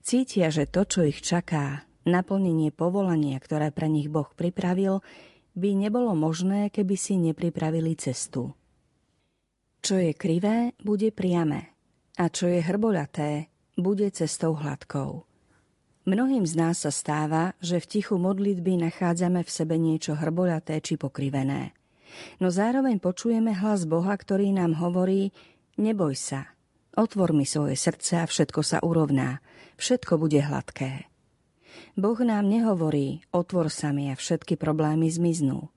Cítia, 0.00 0.48
že 0.48 0.64
to, 0.68 0.88
čo 0.88 1.04
ich 1.04 1.20
čaká, 1.20 1.84
naplnenie 2.08 2.72
povolania, 2.72 3.36
ktoré 3.40 3.68
pre 3.72 3.88
nich 3.88 4.08
Boh 4.08 4.28
pripravil, 4.32 5.04
by 5.52 5.70
nebolo 5.76 6.16
možné, 6.16 6.72
keby 6.72 6.96
si 6.96 7.20
nepripravili 7.20 7.92
cestu. 7.96 8.56
Čo 9.82 10.00
je 10.00 10.16
krivé, 10.16 10.72
bude 10.80 11.12
priame, 11.12 11.76
a 12.16 12.30
čo 12.32 12.48
je 12.48 12.62
hrboľaté, 12.62 13.52
bude 13.76 14.08
cestou 14.14 14.56
hladkou. 14.56 15.31
Mnohým 16.02 16.42
z 16.42 16.58
nás 16.58 16.82
sa 16.82 16.90
stáva, 16.90 17.54
že 17.62 17.78
v 17.78 17.86
tichu 17.86 18.18
modlitby 18.18 18.74
nachádzame 18.90 19.46
v 19.46 19.50
sebe 19.50 19.78
niečo 19.78 20.18
hrboľaté 20.18 20.82
či 20.82 20.98
pokrivené. 20.98 21.78
No 22.42 22.50
zároveň 22.50 22.98
počujeme 22.98 23.54
hlas 23.54 23.86
Boha, 23.86 24.18
ktorý 24.18 24.50
nám 24.50 24.82
hovorí 24.82 25.30
Neboj 25.78 26.18
sa, 26.18 26.52
otvor 26.98 27.30
mi 27.32 27.46
svoje 27.46 27.78
srdce 27.78 28.18
a 28.18 28.26
všetko 28.26 28.60
sa 28.66 28.82
urovná, 28.82 29.40
všetko 29.78 30.18
bude 30.18 30.42
hladké. 30.42 31.06
Boh 31.94 32.18
nám 32.20 32.50
nehovorí, 32.50 33.22
otvor 33.32 33.70
sa 33.70 33.94
mi 33.94 34.10
a 34.10 34.18
všetky 34.18 34.58
problémy 34.58 35.08
zmiznú. 35.08 35.70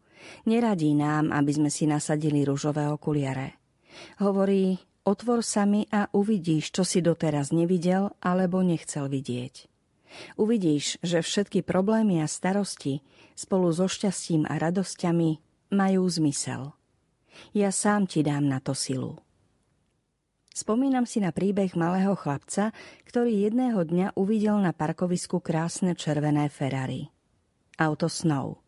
Neradí 0.49 0.97
nám, 0.97 1.29
aby 1.31 1.53
sme 1.53 1.69
si 1.69 1.85
nasadili 1.85 2.41
rúžové 2.43 2.89
okuliare. 2.89 3.61
Hovorí, 4.19 4.81
otvor 5.05 5.45
sa 5.45 5.69
mi 5.69 5.85
a 5.93 6.09
uvidíš, 6.11 6.73
čo 6.73 6.81
si 6.81 6.99
doteraz 6.99 7.53
nevidel 7.53 8.09
alebo 8.19 8.65
nechcel 8.65 9.05
vidieť. 9.05 9.74
Uvidíš, 10.39 10.99
že 11.03 11.23
všetky 11.23 11.63
problémy 11.63 12.21
a 12.23 12.27
starosti 12.27 13.03
spolu 13.35 13.71
so 13.71 13.87
šťastím 13.89 14.47
a 14.47 14.59
radosťami 14.59 15.29
majú 15.75 16.03
zmysel. 16.07 16.71
Ja 17.51 17.71
sám 17.71 18.07
ti 18.07 18.23
dám 18.23 18.47
na 18.47 18.63
to 18.63 18.71
silu. 18.71 19.19
Spomínam 20.55 21.03
si 21.03 21.19
na 21.19 21.35
príbeh 21.35 21.75
malého 21.75 22.15
chlapca, 22.15 22.71
ktorý 23.03 23.43
jedného 23.43 23.83
dňa 23.83 24.15
uvidel 24.15 24.55
na 24.63 24.71
parkovisku 24.71 25.43
krásne 25.43 25.99
červené 25.99 26.47
Ferrari. 26.47 27.11
Auto 27.75 28.07
Snow. 28.07 28.63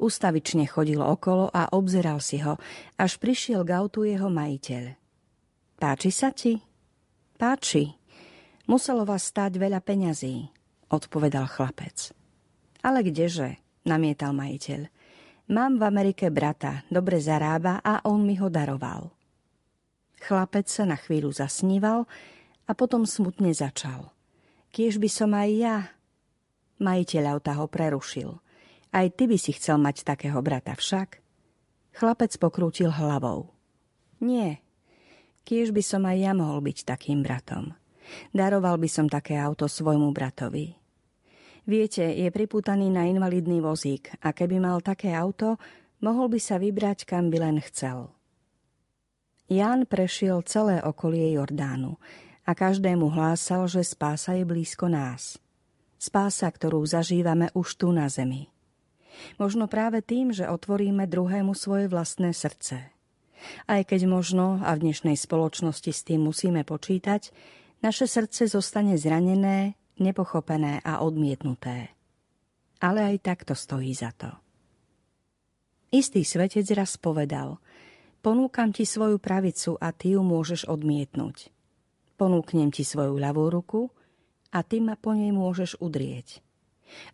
Ustavične 0.00 0.64
chodil 0.64 0.96
okolo 0.96 1.52
a 1.52 1.76
obzeral 1.76 2.24
si 2.24 2.40
ho, 2.40 2.56
až 2.96 3.20
prišiel 3.20 3.68
k 3.68 3.70
autu 3.76 4.08
jeho 4.08 4.32
majiteľ. 4.32 4.96
Páči 5.76 6.08
sa 6.08 6.32
ti? 6.32 6.56
Páči. 7.36 7.92
Muselo 8.64 9.04
vás 9.04 9.28
stáť 9.28 9.60
veľa 9.60 9.84
peňazí, 9.84 10.48
odpovedal 10.90 11.46
chlapec. 11.46 12.12
Ale 12.82 13.06
kdeže, 13.06 13.56
namietal 13.86 14.34
majiteľ. 14.36 14.90
Mám 15.50 15.82
v 15.82 15.86
Amerike 15.86 16.30
brata, 16.30 16.86
dobre 16.90 17.18
zarába 17.18 17.82
a 17.82 18.06
on 18.06 18.22
mi 18.22 18.38
ho 18.38 18.46
daroval. 18.46 19.10
Chlapec 20.20 20.68
sa 20.68 20.84
na 20.86 20.94
chvíľu 20.94 21.32
zasníval 21.32 22.04
a 22.68 22.72
potom 22.76 23.08
smutne 23.08 23.50
začal. 23.50 24.12
Kiež 24.70 25.00
by 25.02 25.08
som 25.10 25.34
aj 25.34 25.50
ja... 25.50 25.76
Majiteľ 26.80 27.24
auta 27.36 27.52
ho 27.60 27.68
prerušil. 27.68 28.40
Aj 28.90 29.06
ty 29.12 29.28
by 29.28 29.36
si 29.36 29.52
chcel 29.52 29.76
mať 29.76 30.00
takého 30.00 30.40
brata 30.40 30.72
však? 30.72 31.20
Chlapec 31.92 32.32
pokrútil 32.40 32.88
hlavou. 32.88 33.52
Nie, 34.24 34.64
kiež 35.44 35.76
by 35.76 35.82
som 35.84 36.08
aj 36.08 36.16
ja 36.16 36.32
mohol 36.32 36.64
byť 36.64 36.88
takým 36.88 37.20
bratom. 37.20 37.76
Daroval 38.32 38.80
by 38.80 38.88
som 38.88 39.06
také 39.12 39.36
auto 39.36 39.68
svojmu 39.68 40.08
bratovi. 40.14 40.79
Viete, 41.70 42.02
je 42.02 42.26
pripútaný 42.34 42.90
na 42.90 43.06
invalidný 43.06 43.62
vozík 43.62 44.10
a 44.26 44.34
keby 44.34 44.58
mal 44.58 44.82
také 44.82 45.14
auto, 45.14 45.54
mohol 46.02 46.26
by 46.26 46.42
sa 46.42 46.58
vybrať, 46.58 47.06
kam 47.06 47.30
by 47.30 47.38
len 47.46 47.62
chcel. 47.62 48.10
Ján 49.46 49.86
prešiel 49.86 50.42
celé 50.42 50.82
okolie 50.82 51.30
Jordánu 51.38 51.94
a 52.42 52.58
každému 52.58 53.14
hlásal, 53.14 53.70
že 53.70 53.86
spása 53.86 54.34
je 54.34 54.42
blízko 54.42 54.90
nás. 54.90 55.38
Spása, 55.94 56.50
ktorú 56.50 56.82
zažívame 56.82 57.54
už 57.54 57.78
tu 57.78 57.94
na 57.94 58.10
zemi. 58.10 58.50
Možno 59.38 59.70
práve 59.70 60.02
tým, 60.02 60.34
že 60.34 60.50
otvoríme 60.50 61.06
druhému 61.06 61.54
svoje 61.54 61.86
vlastné 61.86 62.34
srdce. 62.34 62.90
Aj 63.70 63.82
keď 63.86 64.10
možno, 64.10 64.58
a 64.66 64.74
v 64.74 64.90
dnešnej 64.90 65.14
spoločnosti 65.14 65.94
s 65.94 66.02
tým 66.02 66.26
musíme 66.26 66.66
počítať, 66.66 67.30
naše 67.78 68.10
srdce 68.10 68.50
zostane 68.50 68.98
zranené, 68.98 69.78
nepochopené 70.00 70.80
a 70.82 71.04
odmietnuté. 71.04 71.92
Ale 72.80 73.04
aj 73.04 73.16
takto 73.20 73.52
stojí 73.52 73.92
za 73.92 74.10
to. 74.16 74.32
Istý 75.92 76.24
svetec 76.24 76.66
raz 76.72 76.96
povedal– 76.96 77.56
Ponúkam 78.20 78.68
ti 78.68 78.84
svoju 78.84 79.16
pravicu 79.16 79.80
a 79.80 79.96
ty 79.96 80.12
ju 80.12 80.20
môžeš 80.20 80.68
odmietnúť. 80.68 81.48
Ponúknem 82.20 82.68
ti 82.68 82.84
svoju 82.84 83.16
ľavú 83.16 83.48
ruku 83.48 83.88
a 84.52 84.60
ty 84.60 84.84
ma 84.84 84.92
po 84.92 85.16
nej 85.16 85.32
môžeš 85.32 85.80
udrieť. 85.80 86.44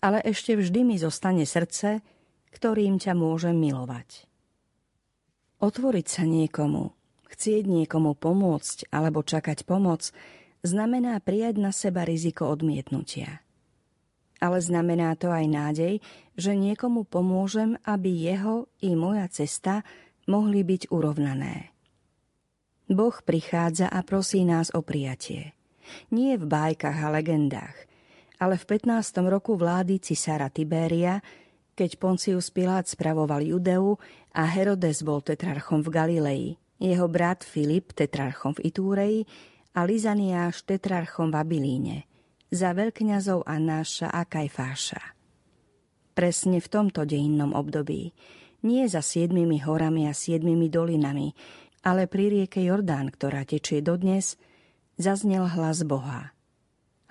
Ale 0.03 0.19
ešte 0.27 0.59
vždy 0.59 0.83
mi 0.83 0.97
zostane 0.99 1.47
srdce, 1.47 2.03
ktorým 2.51 2.99
ťa 2.99 3.15
môžem 3.15 3.55
milovať. 3.55 4.27
Otvoriť 5.63 6.07
sa 6.11 6.27
niekomu, 6.27 6.91
chcieť 7.31 7.71
niekomu 7.71 8.19
pomôcť 8.19 8.91
alebo 8.91 9.23
čakať 9.23 9.63
pomoc, 9.63 10.11
znamená 10.67 11.17
prijať 11.23 11.63
na 11.63 11.71
seba 11.71 12.03
riziko 12.03 12.51
odmietnutia. 12.51 13.41
Ale 14.37 14.61
znamená 14.61 15.17
to 15.17 15.33
aj 15.33 15.47
nádej, 15.49 15.95
že 16.37 16.53
niekomu 16.53 17.09
pomôžem, 17.09 17.81
aby 17.89 18.13
jeho 18.13 18.69
i 18.85 18.93
moja 18.93 19.25
cesta 19.33 19.81
mohli 20.29 20.61
byť 20.61 20.93
urovnané. 20.93 21.73
Boh 22.87 23.17
prichádza 23.25 23.91
a 23.91 24.05
prosí 24.05 24.45
nás 24.47 24.71
o 24.71 24.85
prijatie. 24.85 25.57
Nie 26.13 26.39
v 26.39 26.47
bájkach 26.47 26.99
a 26.99 27.09
legendách, 27.15 27.77
ale 28.37 28.61
v 28.61 28.65
15. 28.69 29.27
roku 29.27 29.57
vlády 29.57 30.03
cisára 30.03 30.53
Tibéria, 30.53 31.23
keď 31.73 31.97
Poncius 31.97 32.53
Pilát 32.53 32.85
spravoval 32.85 33.43
Judeu 33.43 33.97
a 34.37 34.43
Herodes 34.45 35.01
bol 35.01 35.25
tetrarchom 35.25 35.81
v 35.81 35.89
Galilei, 35.89 36.45
jeho 36.77 37.09
brat 37.09 37.41
Filip 37.43 37.97
tetrarchom 37.97 38.57
v 38.61 38.69
Itúreji 38.69 39.21
a 39.77 39.85
Lizaniáš 39.85 40.65
tetrarchom 40.65 41.29
v 41.29 41.37
Abiline, 41.37 41.99
za 42.49 42.73
veľkňazov 42.73 43.45
Anáša 43.45 44.09
a 44.09 44.25
Kajfáša. 44.25 45.13
Presne 46.17 46.65
v 46.65 46.69
tomto 46.73 47.05
dejinnom 47.05 47.53
období 47.53 48.17
nie 48.65 48.89
za 48.89 49.05
siedmimi 49.05 49.61
horami 49.61 50.09
a 50.09 50.17
siedmimi 50.17 50.73
dolinami, 50.73 51.37
ale 51.85 52.09
pri 52.09 52.33
rieke 52.33 52.65
Jordán, 52.65 53.13
ktorá 53.13 53.45
tečie 53.45 53.85
dodnes, 53.85 54.41
zaznel 54.97 55.45
hlas 55.45 55.85
Boha. 55.85 56.33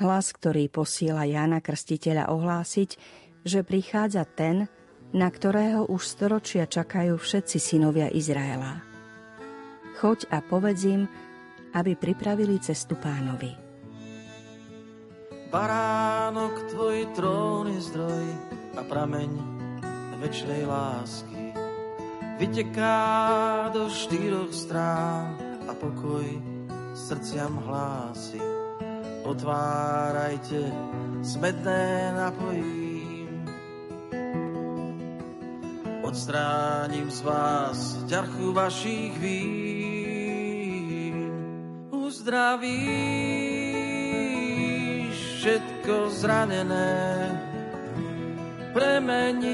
Hlas, 0.01 0.33
ktorý 0.33 0.67
posiela 0.67 1.23
Jána 1.23 1.61
Krstiteľa 1.61 2.33
ohlásiť, 2.33 2.99
že 3.45 3.61
prichádza 3.61 4.25
ten, 4.25 4.67
na 5.13 5.29
ktorého 5.29 5.87
už 5.87 6.01
storočia 6.03 6.65
čakajú 6.67 7.15
všetci 7.15 7.57
synovia 7.61 8.11
Izraela. 8.11 8.83
Choď 9.95 10.27
a 10.33 10.43
povedz 10.43 10.83
im, 10.83 11.07
aby 11.75 11.99
pripravili 11.99 12.55
cestu 12.63 12.95
pánovi. 12.95 13.51
Baránok, 15.51 16.71
tvoj 16.71 16.97
trón 17.15 17.67
je 17.71 17.81
zdroj 17.91 18.25
a 18.75 18.81
prameň 18.87 19.31
večnej 20.19 20.63
lásky 20.65 21.35
vyteká 22.35 23.71
do 23.71 23.87
štyroch 23.87 24.51
strán 24.51 25.39
a 25.67 25.73
pokoj 25.75 26.25
srdciam 26.95 27.55
hlási. 27.63 28.39
Otvárajte, 29.23 30.71
smedné 31.23 32.13
napojím. 32.15 33.31
Odstránim 36.05 37.09
z 37.09 37.19
vás 37.25 37.97
ťarchu 38.05 38.53
vašich 38.53 39.17
vín. 39.17 39.84
Uzdravím 42.25 42.73
všetko 45.13 46.09
zranené 46.09 47.29
premeníš, 48.73 49.45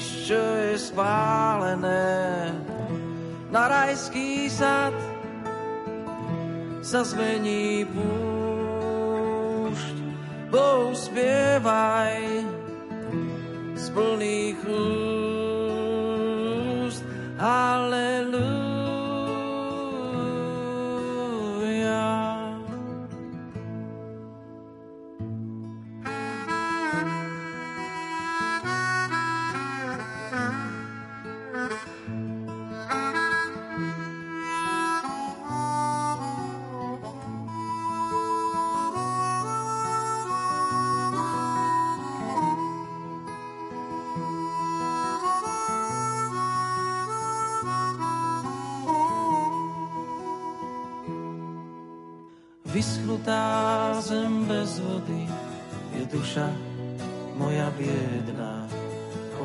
čo 0.00 0.40
je 0.40 0.80
spálené 0.80 2.56
na 3.52 3.68
rajský 3.68 4.48
sad 4.48 4.96
sa 6.80 7.04
zmení 7.04 7.84
púšť. 7.92 8.16
Bohu 10.48 10.96
spievaj 10.96 12.48
z 13.76 13.84
plných 13.92 14.56
úst. 14.64 15.04
Hallelujah. 17.36 17.79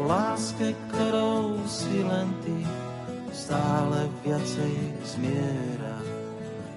Láske, 0.06 0.78
ktorou 0.90 1.58
si 1.66 2.06
len 2.06 2.30
ty 2.46 2.62
stále 3.34 4.06
viacej 4.22 4.74
zmiera. 5.04 5.98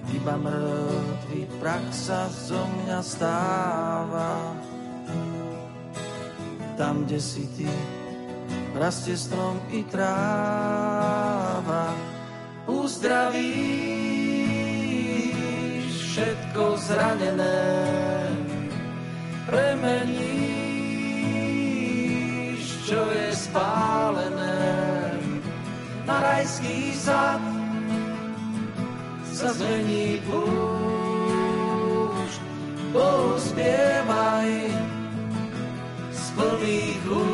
Iba 0.09 0.35
mŕtvý 0.41 1.45
prach 1.61 1.85
sa 1.93 2.25
zo 2.27 2.65
mňa 2.65 2.99
stáva. 3.05 4.57
Tam, 6.73 7.05
kde 7.05 7.19
si 7.21 7.45
ty, 7.53 7.69
rastie 8.73 9.13
strom 9.13 9.61
i 9.69 9.85
tráva. 9.85 11.93
Uzdraví 12.65 14.09
všetko 16.19 16.75
zranené 16.83 17.63
premeníš, 19.47 20.38
čo 22.89 23.05
je 23.13 23.29
spálené 23.37 24.65
na 26.09 26.17
rajský 26.25 26.89
sad 26.97 27.37
sa 29.29 29.53
zmení 29.53 30.17
púšť. 30.25 31.69
Bohu 32.89 33.37
spievaj 33.37 34.73
z 36.09 36.33
plných 36.33 37.05
úst. 37.13 37.29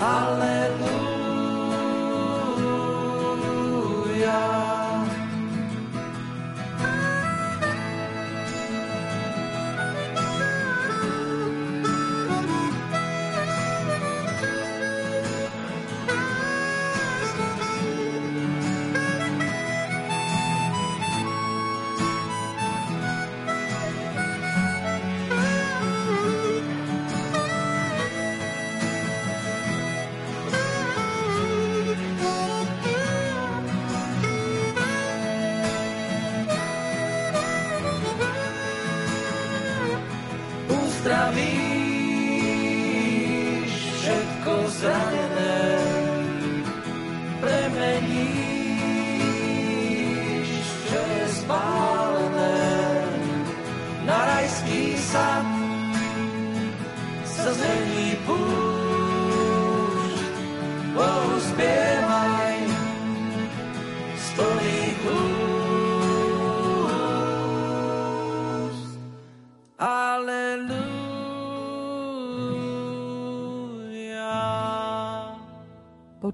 Aleluja. 0.00 0.59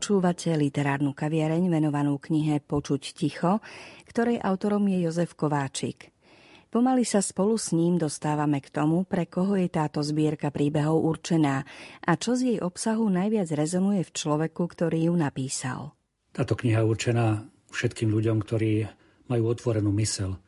Počúvate 0.06 0.54
literárnu 0.54 1.18
kaviareň 1.18 1.66
venovanú 1.66 2.22
knihe 2.22 2.62
Počuť 2.62 3.10
ticho, 3.10 3.58
ktorej 4.06 4.38
autorom 4.38 4.86
je 4.86 5.02
Jozef 5.02 5.34
Kováčik. 5.34 6.14
Pomaly 6.70 7.02
sa 7.02 7.18
spolu 7.18 7.58
s 7.58 7.74
ním 7.74 7.98
dostávame 7.98 8.62
k 8.62 8.70
tomu, 8.70 9.02
pre 9.02 9.26
koho 9.26 9.58
je 9.58 9.66
táto 9.66 10.06
zbierka 10.06 10.54
príbehov 10.54 11.02
určená 11.02 11.66
a 12.06 12.12
čo 12.14 12.38
z 12.38 12.54
jej 12.54 12.58
obsahu 12.62 13.02
najviac 13.10 13.50
rezonuje 13.50 14.06
v 14.06 14.14
človeku, 14.14 14.62
ktorý 14.78 15.10
ju 15.10 15.14
napísal. 15.18 15.98
Táto 16.30 16.54
kniha 16.54 16.86
je 16.86 16.90
určená 16.94 17.42
všetkým 17.74 18.06
ľuďom, 18.14 18.46
ktorí 18.46 18.86
majú 19.26 19.42
otvorenú 19.50 19.90
mysel, 19.98 20.38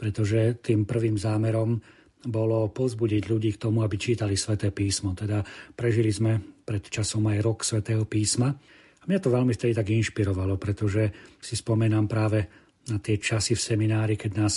pretože 0.00 0.64
tým 0.64 0.88
prvým 0.88 1.20
zámerom 1.20 1.76
bolo 2.24 2.72
pozbudiť 2.72 3.22
ľudí 3.28 3.52
k 3.52 3.68
tomu, 3.68 3.84
aby 3.84 4.00
čítali 4.00 4.32
sväté 4.32 4.72
písmo. 4.72 5.12
Teda 5.12 5.44
prežili 5.76 6.08
sme 6.08 6.40
pred 6.64 6.88
časom 6.88 7.28
aj 7.28 7.44
rok 7.44 7.68
svätého 7.68 8.08
písma. 8.08 8.56
A 9.02 9.04
mňa 9.06 9.18
to 9.22 9.30
veľmi 9.30 9.52
vtedy 9.54 9.72
tak 9.76 9.88
inšpirovalo, 9.88 10.58
pretože 10.58 11.10
si 11.38 11.54
spomenám 11.54 12.06
práve 12.10 12.50
na 12.88 12.98
tie 12.98 13.20
časy 13.20 13.54
v 13.54 13.64
seminári, 13.64 14.14
keď 14.16 14.32
nás 14.36 14.54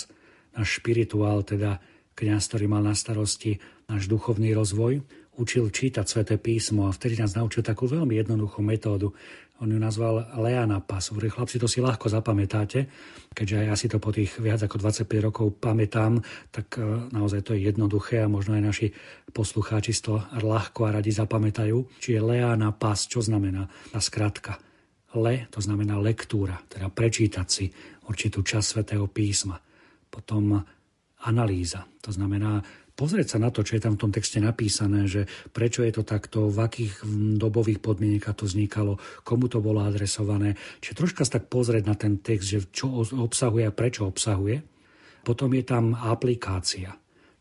náš 0.56 0.80
špirituál, 0.80 1.44
teda 1.44 1.80
kňaz, 2.16 2.42
ktorý 2.52 2.66
mal 2.68 2.84
na 2.84 2.96
starosti 2.96 3.56
náš 3.88 4.08
duchovný 4.08 4.52
rozvoj, 4.52 5.00
učil 5.40 5.72
čítať 5.72 6.04
sväté 6.04 6.36
písmo 6.36 6.84
a 6.88 6.92
vtedy 6.92 7.16
nás 7.16 7.32
naučil 7.32 7.64
takú 7.64 7.88
veľmi 7.88 8.20
jednoduchú 8.20 8.60
metódu. 8.60 9.16
On 9.60 9.68
ju 9.70 9.78
nazval 9.78 10.32
Leana 10.40 10.80
Pas. 10.80 11.04
Hovorí, 11.12 11.28
chlapci, 11.28 11.60
to 11.60 11.68
si 11.70 11.84
ľahko 11.84 12.08
zapamätáte, 12.08 12.88
keďže 13.36 13.56
aj 13.62 13.66
ja 13.68 13.74
si 13.78 13.86
to 13.86 14.00
po 14.00 14.10
tých 14.10 14.40
viac 14.40 14.64
ako 14.64 14.80
25 14.80 15.06
rokov 15.22 15.46
pamätám, 15.60 16.18
tak 16.50 16.80
e, 16.80 17.12
naozaj 17.12 17.46
to 17.46 17.54
je 17.54 17.70
jednoduché 17.70 18.24
a 18.24 18.32
možno 18.32 18.58
aj 18.58 18.62
naši 18.64 18.88
poslucháči 19.30 19.94
to 20.02 20.18
ľahko 20.40 20.88
a 20.88 20.98
radi 20.98 21.14
zapamätajú. 21.14 22.00
Čiže 22.00 22.24
Leana 22.24 22.72
Pas, 22.74 23.06
čo 23.06 23.22
znamená 23.22 23.70
tá 23.92 24.00
skratka? 24.02 24.58
Le, 25.12 25.46
to 25.52 25.60
znamená 25.60 26.00
lektúra, 26.00 26.56
teda 26.72 26.88
prečítať 26.88 27.46
si 27.46 27.68
určitú 28.08 28.40
časť 28.40 28.66
svätého 28.66 29.04
písma. 29.06 29.60
Potom 30.08 30.56
analýza, 31.22 31.86
to 32.00 32.10
znamená 32.10 32.64
pozrieť 32.94 33.36
sa 33.36 33.38
na 33.40 33.48
to, 33.48 33.64
čo 33.64 33.76
je 33.78 33.82
tam 33.82 33.96
v 33.96 34.02
tom 34.06 34.12
texte 34.12 34.38
napísané, 34.38 35.08
že 35.08 35.26
prečo 35.50 35.82
je 35.82 35.92
to 35.92 36.02
takto, 36.04 36.48
v 36.48 36.58
akých 36.62 37.04
dobových 37.40 37.80
podmienkach 37.80 38.36
to 38.38 38.44
vznikalo, 38.46 39.00
komu 39.24 39.48
to 39.48 39.58
bolo 39.64 39.82
adresované. 39.82 40.54
Čiže 40.84 40.98
troška 40.98 41.22
sa 41.24 41.40
tak 41.40 41.48
pozrieť 41.48 41.84
na 41.88 41.96
ten 41.96 42.20
text, 42.20 42.46
že 42.48 42.58
čo 42.70 43.02
obsahuje 43.02 43.64
a 43.66 43.74
prečo 43.74 44.06
obsahuje. 44.06 44.62
Potom 45.22 45.54
je 45.54 45.64
tam 45.64 45.94
aplikácia. 45.94 46.92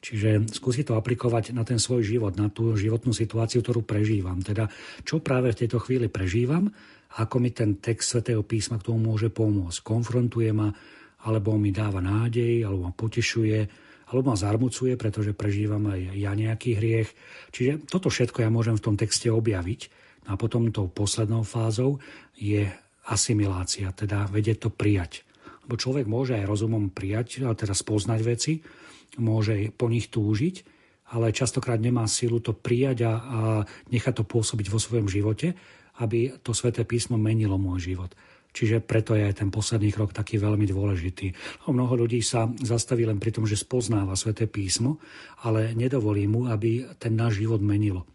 Čiže 0.01 0.49
skúsiť 0.49 0.89
to 0.89 0.97
aplikovať 0.97 1.53
na 1.53 1.61
ten 1.61 1.77
svoj 1.77 2.01
život, 2.01 2.33
na 2.33 2.49
tú 2.49 2.73
životnú 2.73 3.13
situáciu, 3.13 3.61
ktorú 3.61 3.85
prežívam. 3.85 4.41
Teda 4.41 4.65
čo 5.05 5.21
práve 5.21 5.53
v 5.53 5.59
tejto 5.61 5.77
chvíli 5.77 6.09
prežívam, 6.09 6.73
ako 7.21 7.37
mi 7.37 7.53
ten 7.53 7.77
text 7.77 8.17
svätého 8.17 8.41
písma 8.41 8.81
k 8.81 8.89
tomu 8.89 9.13
môže 9.13 9.29
pomôcť. 9.29 9.85
Konfrontuje 9.85 10.49
ma, 10.55 10.73
alebo 11.21 11.53
mi 11.53 11.69
dáva 11.69 12.01
nádej, 12.01 12.65
alebo 12.65 12.89
ma 12.89 12.93
potešuje, 12.97 13.90
alebo 14.11 14.31
ma 14.31 14.35
zarmucuje, 14.35 14.99
pretože 14.99 15.31
prežívam 15.31 15.87
aj 15.87 16.19
ja 16.19 16.35
nejaký 16.35 16.75
hriech. 16.75 17.09
Čiže 17.55 17.87
toto 17.87 18.11
všetko 18.11 18.43
ja 18.43 18.51
môžem 18.51 18.75
v 18.75 18.83
tom 18.83 18.95
texte 18.99 19.31
objaviť. 19.31 19.87
A 20.29 20.35
potom 20.35 20.69
tou 20.69 20.91
poslednou 20.91 21.47
fázou 21.47 21.97
je 22.35 22.67
asimilácia, 23.07 23.89
teda 23.95 24.27
vedieť 24.29 24.67
to 24.67 24.69
prijať. 24.69 25.23
Bo 25.65 25.79
človek 25.79 26.05
môže 26.05 26.35
aj 26.37 26.45
rozumom 26.45 26.91
prijať, 26.91 27.47
a 27.47 27.55
teraz 27.55 27.81
poznať 27.81 28.19
veci, 28.21 28.53
môže 29.17 29.71
po 29.73 29.87
nich 29.89 30.11
túžiť, 30.11 30.55
ale 31.15 31.35
častokrát 31.35 31.79
nemá 31.79 32.05
silu 32.07 32.39
to 32.39 32.53
prijať 32.55 33.07
a, 33.07 33.13
a 33.15 33.39
nechať 33.89 34.21
to 34.21 34.23
pôsobiť 34.27 34.67
vo 34.71 34.79
svojom 34.79 35.07
živote, 35.07 35.55
aby 35.99 36.39
to 36.39 36.55
sväté 36.55 36.87
písmo 36.87 37.19
menilo 37.19 37.59
môj 37.59 37.95
život. 37.95 38.11
Čiže 38.51 38.83
preto 38.83 39.15
je 39.15 39.31
ten 39.31 39.47
posledný 39.47 39.95
krok 39.95 40.11
taký 40.11 40.35
veľmi 40.35 40.67
dôležitý. 40.67 41.31
O 41.67 41.75
mnoho 41.75 42.03
ľudí 42.03 42.19
sa 42.19 42.51
zastaví 42.59 43.07
len 43.07 43.17
pri 43.17 43.31
tom, 43.31 43.47
že 43.47 43.55
spoznáva 43.55 44.19
sväté 44.19 44.47
písmo, 44.47 44.99
ale 45.47 45.71
nedovolí 45.71 46.27
mu, 46.27 46.51
aby 46.51 46.83
ten 46.99 47.15
náš 47.15 47.39
život 47.39 47.63
menilo 47.63 48.07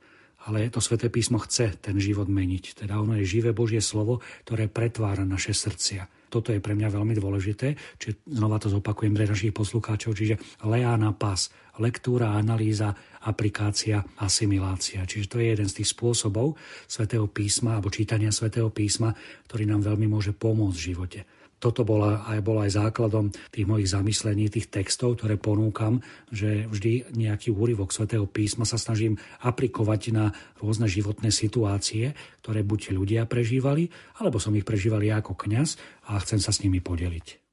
ale 0.46 0.70
to 0.70 0.78
sväté 0.78 1.10
písmo 1.10 1.42
chce 1.42 1.74
ten 1.82 1.98
život 1.98 2.30
meniť. 2.30 2.86
Teda 2.86 3.02
ono 3.02 3.18
je 3.18 3.26
živé 3.26 3.50
Božie 3.50 3.82
slovo, 3.82 4.22
ktoré 4.46 4.70
pretvára 4.70 5.26
naše 5.26 5.50
srdcia. 5.50 6.06
Toto 6.26 6.50
je 6.50 6.58
pre 6.58 6.74
mňa 6.74 6.94
veľmi 6.94 7.14
dôležité, 7.14 7.78
čiže 7.98 8.26
znova 8.26 8.58
to 8.58 8.72
zopakujem 8.72 9.14
pre 9.14 9.30
našich 9.30 9.54
poslucháčov, 9.54 10.16
čiže 10.16 10.38
leána 10.66 11.14
pas, 11.14 11.50
lektúra, 11.78 12.34
analýza, 12.34 12.96
aplikácia, 13.22 14.02
asimilácia. 14.18 15.04
Čiže 15.06 15.26
to 15.30 15.36
je 15.38 15.46
jeden 15.52 15.68
z 15.68 15.82
tých 15.82 15.92
spôsobov 15.94 16.58
svätého 16.90 17.30
písma 17.30 17.78
alebo 17.78 17.92
čítania 17.92 18.34
svätého 18.34 18.72
písma, 18.72 19.14
ktorý 19.50 19.68
nám 19.68 19.86
veľmi 19.86 20.06
môže 20.08 20.32
pomôcť 20.34 20.78
v 20.78 20.86
živote 20.94 21.20
toto 21.56 21.88
bola 21.88 22.24
aj, 22.28 22.38
bola 22.44 22.68
aj 22.68 22.76
základom 22.76 23.32
tých 23.48 23.64
mojich 23.64 23.88
zamyslení, 23.88 24.52
tých 24.52 24.68
textov, 24.68 25.16
ktoré 25.16 25.40
ponúkam, 25.40 26.04
že 26.28 26.68
vždy 26.68 27.16
nejaký 27.16 27.48
úryvok 27.52 27.96
svätého 27.96 28.28
písma 28.28 28.68
sa 28.68 28.76
snažím 28.76 29.16
aplikovať 29.40 30.02
na 30.12 30.36
rôzne 30.60 30.84
životné 30.84 31.32
situácie, 31.32 32.12
ktoré 32.44 32.60
buď 32.60 32.92
ľudia 32.92 33.24
prežívali, 33.24 33.88
alebo 34.20 34.36
som 34.36 34.52
ich 34.52 34.68
prežíval 34.68 35.00
ja 35.00 35.24
ako 35.24 35.32
kňaz 35.32 35.80
a 36.12 36.20
chcem 36.20 36.40
sa 36.40 36.52
s 36.52 36.60
nimi 36.60 36.84
podeliť. 36.84 37.44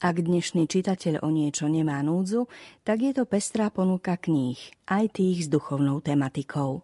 Ak 0.00 0.16
dnešný 0.16 0.64
čitateľ 0.64 1.20
o 1.20 1.28
niečo 1.28 1.68
nemá 1.68 2.00
núdzu, 2.00 2.48
tak 2.80 3.04
je 3.04 3.12
to 3.12 3.28
pestrá 3.28 3.68
ponuka 3.68 4.16
kníh, 4.16 4.56
aj 4.88 5.20
tých 5.20 5.44
s 5.44 5.48
duchovnou 5.52 6.00
tematikou. 6.00 6.80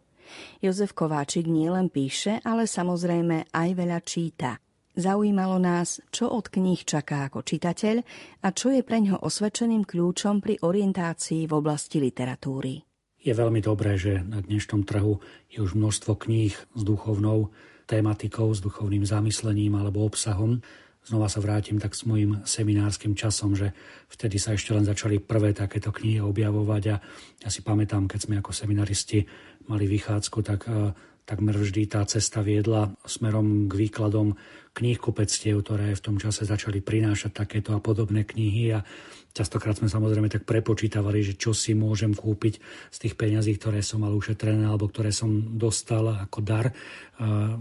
Jozef 0.60 0.92
Kováčik 0.92 1.48
nielen 1.48 1.88
píše, 1.88 2.44
ale 2.44 2.68
samozrejme 2.68 3.48
aj 3.56 3.68
veľa 3.72 3.98
číta– 4.04 4.60
Zaujímalo 4.96 5.60
nás, 5.60 6.00
čo 6.08 6.32
od 6.32 6.48
kníh 6.48 6.80
čaká 6.80 7.28
ako 7.28 7.44
čitateľ 7.44 8.00
a 8.40 8.48
čo 8.48 8.72
je 8.72 8.80
pre 8.80 9.04
ňo 9.04 9.20
osvedčeným 9.20 9.84
kľúčom 9.84 10.40
pri 10.40 10.56
orientácii 10.64 11.44
v 11.44 11.52
oblasti 11.52 12.00
literatúry. 12.00 12.80
Je 13.20 13.36
veľmi 13.36 13.60
dobré, 13.60 14.00
že 14.00 14.24
na 14.24 14.40
dnešnom 14.40 14.88
trhu 14.88 15.20
je 15.52 15.60
už 15.60 15.76
množstvo 15.76 16.16
kníh 16.16 16.56
s 16.56 16.80
duchovnou 16.80 17.52
tématikou, 17.84 18.48
s 18.56 18.64
duchovným 18.64 19.04
zamyslením 19.04 19.76
alebo 19.76 20.00
obsahom. 20.00 20.64
Znova 21.04 21.28
sa 21.28 21.44
vrátim 21.44 21.76
tak 21.76 21.92
s 21.92 22.08
mojim 22.08 22.40
seminárskym 22.48 23.12
časom, 23.12 23.52
že 23.52 23.76
vtedy 24.08 24.40
sa 24.40 24.56
ešte 24.56 24.72
len 24.72 24.88
začali 24.88 25.20
prvé 25.20 25.52
takéto 25.52 25.92
knihy 25.92 26.24
objavovať 26.24 26.82
a 26.88 26.96
ja 27.44 27.48
si 27.52 27.60
pamätám, 27.60 28.08
keď 28.08 28.20
sme 28.24 28.40
ako 28.40 28.56
seminaristi 28.56 29.28
mali 29.68 29.84
vychádzku, 29.84 30.38
tak 30.40 30.64
eh, 30.72 30.96
takmer 31.28 31.58
vždy 31.58 31.84
tá 31.90 32.00
cesta 32.08 32.40
viedla 32.40 32.96
smerom 33.04 33.68
k 33.68 33.72
výkladom 33.76 34.38
kníh 34.76 35.00
kupectiev, 35.00 35.64
ktoré 35.64 35.96
v 35.96 36.04
tom 36.04 36.20
čase 36.20 36.44
začali 36.44 36.84
prinášať 36.84 37.32
takéto 37.32 37.72
a 37.72 37.80
podobné 37.80 38.28
knihy 38.28 38.76
a 38.76 38.84
Častokrát 39.36 39.76
sme 39.76 39.92
samozrejme 39.92 40.32
tak 40.32 40.48
prepočítavali, 40.48 41.20
že 41.20 41.36
čo 41.36 41.52
si 41.52 41.76
môžem 41.76 42.16
kúpiť 42.16 42.56
z 42.88 42.96
tých 43.04 43.20
peňazí, 43.20 43.52
ktoré 43.60 43.84
som 43.84 44.00
mal 44.00 44.16
ušetrené 44.16 44.64
alebo 44.64 44.88
ktoré 44.88 45.12
som 45.12 45.60
dostal 45.60 46.08
ako 46.24 46.40
dar. 46.40 46.72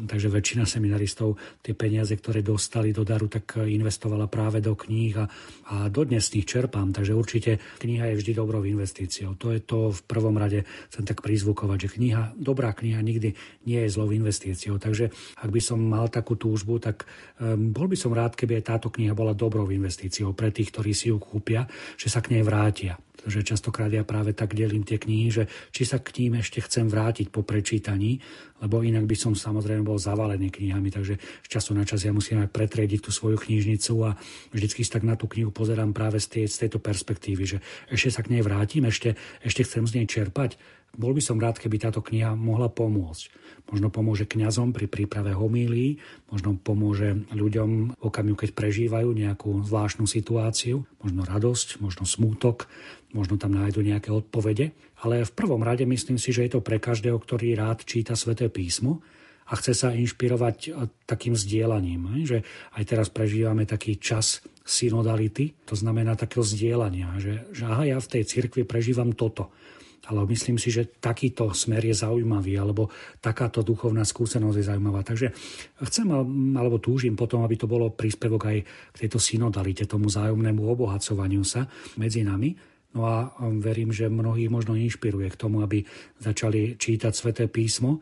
Takže 0.07 0.31
väčšina 0.31 0.63
seminaristov 0.63 1.35
tie 1.59 1.75
peniaze, 1.75 2.15
ktoré 2.15 2.39
dostali 2.39 2.95
do 2.95 3.03
daru, 3.03 3.27
tak 3.27 3.59
investovala 3.59 4.31
práve 4.31 4.63
do 4.63 4.71
kníh 4.71 5.19
a, 5.19 5.27
a 5.67 5.75
dodnes 5.91 6.31
z 6.31 6.39
nich 6.39 6.47
čerpám. 6.47 6.95
Takže 6.95 7.11
určite 7.11 7.59
kniha 7.83 8.07
je 8.07 8.19
vždy 8.23 8.31
dobrou 8.39 8.63
investíciou. 8.63 9.35
To 9.35 9.51
je 9.51 9.59
to 9.59 9.91
v 9.91 9.99
prvom 10.07 10.39
rade, 10.39 10.63
chcem 10.91 11.03
tak 11.03 11.19
prizvukovať, 11.19 11.91
že 11.91 11.93
kniha, 11.99 12.39
dobrá 12.39 12.71
kniha 12.71 13.03
nikdy 13.03 13.35
nie 13.67 13.79
je 13.83 13.91
zlou 13.91 14.15
investíciou. 14.15 14.79
Takže 14.79 15.11
ak 15.43 15.49
by 15.51 15.59
som 15.59 15.83
mal 15.83 16.07
takú 16.07 16.39
túžbu, 16.39 16.79
tak 16.79 17.03
um, 17.41 17.71
bol 17.71 17.89
by 17.89 17.97
som 17.97 18.13
rád, 18.13 18.37
keby 18.37 18.61
aj 18.61 18.75
táto 18.75 18.87
kniha 18.93 19.17
bola 19.17 19.37
dobrou 19.37 19.67
investíciou 19.69 20.35
pre 20.35 20.53
tých, 20.53 20.71
ktorí 20.71 20.91
si 20.93 21.09
ju 21.09 21.17
kúpia 21.17 21.65
že 21.97 22.11
sa 22.11 22.21
k 22.21 22.35
nej 22.35 22.43
vrátia. 22.43 22.97
Pretože 23.15 23.57
častokrát 23.57 23.89
ja 23.89 24.05
práve 24.05 24.37
tak 24.37 24.53
delím 24.53 24.85
tie 24.85 25.01
knihy, 25.01 25.33
že 25.33 25.43
či 25.73 25.87
sa 25.87 25.97
k 25.97 26.13
ním 26.21 26.37
ešte 26.43 26.61
chcem 26.61 26.85
vrátiť 26.85 27.33
po 27.33 27.41
prečítaní, 27.41 28.21
lebo 28.61 28.85
inak 28.85 29.09
by 29.09 29.17
som 29.17 29.33
samozrejme 29.33 29.81
bol 29.81 29.97
zavalený 29.97 30.53
knihami, 30.53 30.93
takže 30.93 31.17
z 31.17 31.47
času 31.49 31.73
na 31.73 31.87
čas 31.87 32.05
ja 32.05 32.13
musím 32.13 32.45
aj 32.45 32.53
pretriediť 32.53 33.07
tú 33.07 33.09
svoju 33.09 33.41
knižnicu 33.41 33.93
a 34.05 34.13
vždycky 34.53 34.85
tak 34.85 35.01
na 35.01 35.17
tú 35.17 35.25
knihu 35.25 35.49
pozerám 35.49 35.95
práve 35.95 36.21
z, 36.21 36.27
tej, 36.27 36.45
z 36.51 36.67
tejto 36.67 36.77
perspektívy, 36.77 37.43
že 37.49 37.57
ešte 37.89 38.09
sa 38.13 38.21
k 38.21 38.37
nej 38.37 38.43
vrátim, 38.45 38.85
ešte, 38.85 39.17
ešte 39.41 39.65
chcem 39.65 39.89
z 39.89 39.95
nej 39.97 40.05
čerpať. 40.05 40.59
Bol 40.95 41.13
by 41.13 41.21
som 41.23 41.37
rád, 41.37 41.59
keby 41.59 41.77
táto 41.77 41.99
kniha 41.99 42.33
mohla 42.33 42.71
pomôcť 42.71 43.45
možno 43.69 43.89
pomôže 43.89 44.29
kňazom 44.29 44.73
pri 44.73 44.85
príprave 44.85 45.33
homílií, 45.33 45.97
možno 46.29 46.57
pomôže 46.57 47.25
ľuďom 47.33 47.97
v 47.97 48.01
okamihu, 48.01 48.37
keď 48.37 48.53
prežívajú 48.53 49.09
nejakú 49.09 49.65
zvláštnu 49.65 50.05
situáciu, 50.05 50.85
možno 51.01 51.25
radosť, 51.25 51.81
možno 51.81 52.05
smútok, 52.05 52.69
možno 53.13 53.41
tam 53.41 53.57
nájdu 53.57 53.81
nejaké 53.81 54.13
odpovede. 54.13 54.77
Ale 55.01 55.25
v 55.25 55.35
prvom 55.35 55.65
rade 55.65 55.85
myslím 55.85 56.21
si, 56.21 56.29
že 56.29 56.45
je 56.45 56.51
to 56.57 56.65
pre 56.65 56.77
každého, 56.77 57.17
ktorý 57.17 57.57
rád 57.57 57.85
číta 57.85 58.13
sväté 58.13 58.53
písmo 58.53 59.01
a 59.45 59.57
chce 59.57 59.77
sa 59.77 59.89
inšpirovať 59.93 60.57
e, 60.65 60.69
takým 61.05 61.37
zdieľaním. 61.37 62.25
Že 62.25 62.41
aj 62.73 62.83
teraz 62.85 63.07
prežívame 63.13 63.69
taký 63.69 63.97
čas 64.01 64.41
synodality, 64.65 65.53
to 65.69 65.77
znamená 65.77 66.17
takého 66.17 66.41
zdieľania, 66.41 67.21
že, 67.21 67.45
že 67.53 67.69
aha, 67.69 67.85
ja 67.85 67.97
v 68.01 68.09
tej 68.17 68.23
cirkvi 68.25 68.65
prežívam 68.65 69.13
toto 69.13 69.53
ale 70.09 70.25
myslím 70.29 70.61
si, 70.61 70.69
že 70.69 70.87
takýto 71.01 71.49
smer 71.51 71.85
je 71.85 71.95
zaujímavý, 71.97 72.57
alebo 72.57 72.89
takáto 73.19 73.65
duchovná 73.65 74.05
skúsenosť 74.05 74.57
je 74.57 74.69
zaujímavá. 74.69 75.01
Takže 75.01 75.33
chcem 75.85 76.07
alebo 76.55 76.77
túžim 76.77 77.17
potom, 77.17 77.41
aby 77.41 77.57
to 77.57 77.65
bolo 77.65 77.93
príspevok 77.93 78.41
aj 78.49 78.57
k 78.65 78.99
tejto 79.05 79.17
synodalite, 79.17 79.89
tomu 79.89 80.09
zájomnému 80.09 80.61
obohacovaniu 80.61 81.41
sa 81.41 81.65
medzi 81.97 82.21
nami. 82.21 82.53
No 82.95 83.03
a 83.03 83.27
verím, 83.59 83.91
že 83.91 84.07
mnohí 84.07 84.47
možno 84.47 84.71
inšpiruje 84.71 85.27
k 85.27 85.39
tomu, 85.39 85.59
aby 85.59 85.83
začali 86.23 86.79
čítať 86.79 87.11
sväté 87.11 87.51
písmo, 87.51 87.99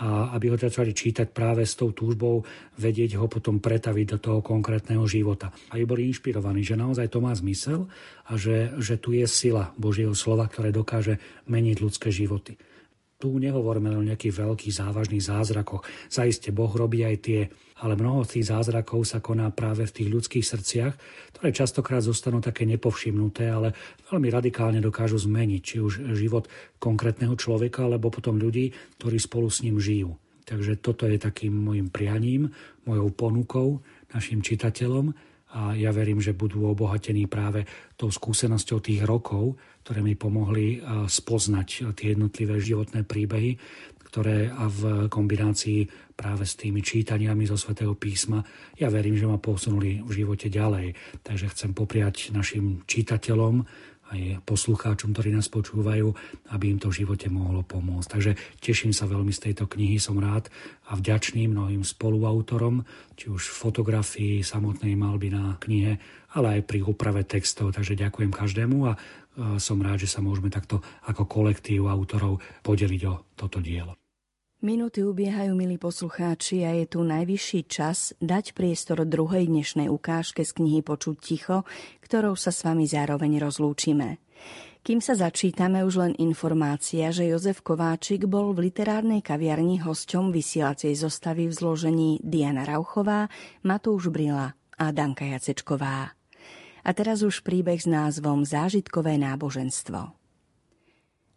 a 0.00 0.32
aby 0.32 0.48
ho 0.48 0.56
začali 0.56 0.96
čítať 0.96 1.36
práve 1.36 1.68
s 1.68 1.76
tou 1.76 1.92
túžbou 1.92 2.40
vedieť 2.80 3.20
ho 3.20 3.28
potom 3.28 3.60
pretaviť 3.60 4.06
do 4.16 4.18
toho 4.18 4.40
konkrétneho 4.40 5.04
života. 5.04 5.52
Aby 5.68 5.84
boli 5.84 6.02
inšpirovaní, 6.08 6.64
že 6.64 6.80
naozaj 6.80 7.12
to 7.12 7.20
má 7.20 7.36
zmysel 7.36 7.92
a 8.24 8.40
že, 8.40 8.72
že 8.80 8.96
tu 8.96 9.12
je 9.12 9.28
sila 9.28 9.76
Božieho 9.76 10.16
slova, 10.16 10.48
ktoré 10.48 10.72
dokáže 10.72 11.20
meniť 11.44 11.76
ľudské 11.84 12.08
životy. 12.08 12.56
Tu 13.22 13.30
nehovoríme 13.30 13.94
o 13.94 14.02
nejakých 14.02 14.34
veľkých 14.34 14.74
závažných 14.82 15.22
zázrakoch. 15.22 15.86
Zaiste 16.10 16.50
Boh 16.50 16.74
robí 16.74 17.06
aj 17.06 17.16
tie 17.22 17.40
ale 17.82 17.98
mnoho 17.98 18.22
tých 18.22 18.46
zázrakov 18.46 19.02
sa 19.02 19.18
koná 19.18 19.50
práve 19.50 19.82
v 19.82 19.94
tých 19.94 20.08
ľudských 20.14 20.46
srdciach, 20.46 20.94
ktoré 21.34 21.50
častokrát 21.50 21.98
zostanú 21.98 22.38
také 22.38 22.62
nepovšimnuté, 22.70 23.50
ale 23.50 23.74
veľmi 24.06 24.30
radikálne 24.30 24.78
dokážu 24.78 25.18
zmeniť 25.18 25.60
či 25.60 25.76
už 25.82 26.14
život 26.14 26.46
konkrétneho 26.78 27.34
človeka, 27.34 27.90
alebo 27.90 28.14
potom 28.14 28.38
ľudí, 28.38 28.70
ktorí 29.02 29.18
spolu 29.18 29.50
s 29.50 29.66
ním 29.66 29.82
žijú. 29.82 30.14
Takže 30.46 30.78
toto 30.78 31.10
je 31.10 31.18
takým 31.18 31.50
môjim 31.50 31.90
prianím, 31.90 32.54
mojou 32.86 33.10
ponukou 33.10 33.82
našim 34.14 34.46
čitateľom 34.46 35.10
a 35.52 35.76
ja 35.76 35.92
verím, 35.92 36.22
že 36.22 36.38
budú 36.38 36.64
obohatení 36.70 37.28
práve 37.28 37.66
tou 37.98 38.08
skúsenosťou 38.08 38.78
tých 38.80 39.02
rokov, 39.04 39.58
ktoré 39.82 40.00
mi 40.00 40.14
pomohli 40.14 40.78
spoznať 41.10 41.98
tie 41.98 42.14
jednotlivé 42.14 42.62
životné 42.62 43.02
príbehy, 43.02 43.58
ktoré 44.12 44.52
a 44.52 44.68
v 44.68 45.08
kombinácii 45.08 45.88
práve 46.12 46.44
s 46.44 46.54
tými 46.54 46.84
čítaniami 46.84 47.48
zo 47.48 47.56
svätého 47.56 47.96
písma, 47.96 48.44
ja 48.76 48.92
verím, 48.92 49.16
že 49.16 49.24
ma 49.24 49.40
posunuli 49.40 50.04
v 50.04 50.10
živote 50.12 50.52
ďalej. 50.52 50.92
Takže 51.24 51.48
chcem 51.50 51.72
popriať 51.72 52.28
našim 52.30 52.84
čitateľom, 52.84 53.64
aj 54.12 54.44
poslucháčom, 54.44 55.16
ktorí 55.16 55.32
nás 55.32 55.48
počúvajú, 55.48 56.12
aby 56.52 56.64
im 56.68 56.76
to 56.76 56.92
v 56.92 57.00
živote 57.00 57.32
mohlo 57.32 57.64
pomôcť. 57.64 58.08
Takže 58.12 58.32
teším 58.60 58.92
sa 58.92 59.08
veľmi 59.08 59.32
z 59.32 59.48
tejto 59.48 59.64
knihy, 59.64 59.96
som 59.96 60.20
rád 60.20 60.52
a 60.92 61.00
vďačný 61.00 61.48
mnohým 61.48 61.80
spoluautorom, 61.80 62.84
či 63.16 63.32
už 63.32 63.48
fotografii 63.48 64.44
samotnej 64.44 64.92
malby 65.00 65.32
na 65.32 65.56
knihe, 65.56 65.96
ale 66.36 66.60
aj 66.60 66.68
pri 66.68 66.84
úprave 66.84 67.24
textov. 67.24 67.72
Takže 67.72 67.96
ďakujem 67.96 68.28
každému 68.28 68.92
a 68.92 69.00
som 69.56 69.78
rád, 69.80 70.04
že 70.04 70.12
sa 70.12 70.20
môžeme 70.20 70.52
takto 70.52 70.84
ako 71.08 71.24
kolektív 71.24 71.88
autorov 71.88 72.42
podeliť 72.60 73.02
o 73.08 73.14
toto 73.36 73.58
dielo. 73.58 73.96
Minúty 74.62 75.02
ubiehajú, 75.02 75.58
milí 75.58 75.74
poslucháči, 75.74 76.62
a 76.62 76.70
je 76.70 76.86
tu 76.86 77.02
najvyšší 77.02 77.60
čas 77.66 78.14
dať 78.22 78.54
priestor 78.54 79.02
druhej 79.02 79.50
dnešnej 79.50 79.90
ukážke 79.90 80.46
z 80.46 80.54
knihy 80.54 80.86
Počuť 80.86 81.16
ticho, 81.18 81.66
ktorou 81.98 82.38
sa 82.38 82.54
s 82.54 82.62
vami 82.62 82.86
zároveň 82.86 83.42
rozlúčime. 83.42 84.22
Kým 84.86 85.02
sa 85.02 85.18
začítame, 85.18 85.82
už 85.82 86.06
len 86.06 86.14
informácia, 86.14 87.10
že 87.10 87.26
Jozef 87.26 87.66
Kováčik 87.66 88.30
bol 88.30 88.54
v 88.54 88.70
literárnej 88.70 89.18
kaviarni 89.18 89.82
hosťom 89.82 90.30
vysielacej 90.30 90.94
zostavy 90.94 91.50
v 91.50 91.54
zložení 91.58 92.10
Diana 92.22 92.62
Rauchová, 92.62 93.26
Matúš 93.66 94.14
Brila 94.14 94.54
a 94.78 94.84
Danka 94.94 95.26
Jacečková. 95.26 96.21
A 96.82 96.90
teraz 96.90 97.22
už 97.22 97.46
príbeh 97.46 97.78
s 97.78 97.86
názvom 97.86 98.42
Zážitkové 98.42 99.14
náboženstvo. 99.14 100.10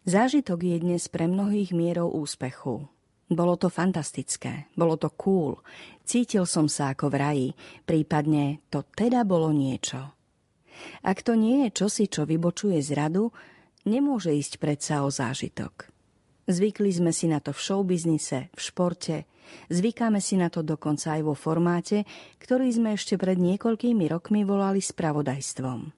Zážitok 0.06 0.60
je 0.62 0.78
dnes 0.82 1.04
pre 1.10 1.26
mnohých 1.26 1.74
mierou 1.74 2.14
úspechu. 2.14 2.90
Bolo 3.26 3.58
to 3.58 3.74
fantastické, 3.74 4.70
bolo 4.78 5.02
to 5.02 5.10
cool, 5.18 5.66
cítil 6.06 6.46
som 6.46 6.70
sa 6.70 6.94
ako 6.94 7.10
v 7.10 7.16
raji, 7.18 7.50
prípadne 7.82 8.62
to 8.70 8.86
teda 8.94 9.26
bolo 9.26 9.50
niečo. 9.50 10.14
Ak 11.02 11.26
to 11.26 11.34
nie 11.34 11.66
je 11.66 11.70
čosi, 11.74 12.06
čo 12.06 12.30
vybočuje 12.30 12.78
z 12.86 12.94
radu, 12.94 13.34
nemôže 13.90 14.30
ísť 14.30 14.62
predsa 14.62 15.02
o 15.02 15.10
zážitok. 15.10 15.95
Zvykli 16.46 16.94
sme 16.94 17.10
si 17.10 17.26
na 17.26 17.42
to 17.42 17.50
v 17.50 17.60
showbiznise, 17.60 18.54
v 18.54 18.60
športe, 18.62 19.26
zvykáme 19.74 20.22
si 20.22 20.38
na 20.38 20.54
to 20.54 20.62
dokonca 20.62 21.18
aj 21.18 21.22
vo 21.26 21.34
formáte, 21.34 22.06
ktorý 22.38 22.70
sme 22.70 22.94
ešte 22.94 23.18
pred 23.18 23.42
niekoľkými 23.42 24.06
rokmi 24.06 24.46
volali 24.46 24.78
spravodajstvom. 24.78 25.90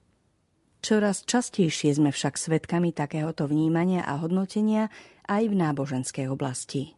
Čoraz 0.78 1.26
častejšie 1.28 2.00
sme 2.00 2.14
však 2.14 2.40
svedkami 2.40 2.96
takéhoto 2.96 3.44
vnímania 3.44 4.06
a 4.08 4.16
hodnotenia 4.22 4.88
aj 5.28 5.52
v 5.52 5.54
náboženskej 5.58 6.26
oblasti. 6.32 6.96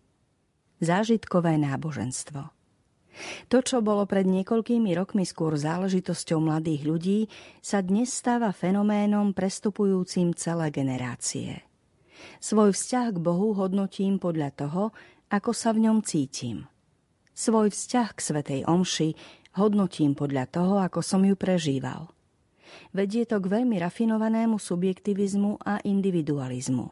Zážitkové 0.78 1.58
náboženstvo. 1.58 2.54
To, 3.50 3.58
čo 3.58 3.82
bolo 3.82 4.06
pred 4.06 4.30
niekoľkými 4.30 4.94
rokmi 4.94 5.26
skôr 5.26 5.58
záležitosťou 5.58 6.38
mladých 6.38 6.82
ľudí, 6.86 7.20
sa 7.58 7.82
dnes 7.82 8.14
stáva 8.14 8.54
fenoménom 8.54 9.34
prestupujúcim 9.34 10.38
celé 10.38 10.70
generácie. 10.70 11.69
Svoj 12.38 12.76
vzťah 12.76 13.16
k 13.16 13.18
Bohu 13.18 13.54
hodnotím 13.56 14.16
podľa 14.20 14.50
toho, 14.54 14.82
ako 15.30 15.50
sa 15.54 15.70
v 15.76 15.88
ňom 15.88 16.02
cítim. 16.02 16.66
Svoj 17.32 17.72
vzťah 17.72 18.08
k 18.12 18.20
Svetej 18.20 18.60
Omši 18.68 19.08
hodnotím 19.56 20.18
podľa 20.18 20.50
toho, 20.50 20.82
ako 20.82 21.00
som 21.00 21.24
ju 21.24 21.34
prežíval– 21.34 22.08
vedie 22.94 23.26
to 23.26 23.38
k 23.42 23.46
veľmi 23.50 23.76
rafinovanému 23.82 24.56
subjektivizmu 24.58 25.62
a 25.62 25.82
individualizmu. 25.82 26.86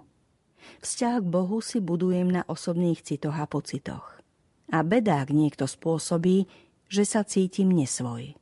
Vzťah 0.84 1.16
k 1.22 1.26
Bohu 1.26 1.58
si 1.64 1.80
budujem 1.80 2.28
na 2.28 2.42
osobných 2.44 3.00
citoch 3.00 3.34
a 3.34 3.46
pocitoch. 3.48 4.20
A 4.68 4.84
bedák 4.84 5.32
niekto 5.32 5.64
spôsobí, 5.64 6.44
že 6.92 7.04
sa 7.08 7.24
cítim 7.24 7.72
nesvoj. 7.72 8.36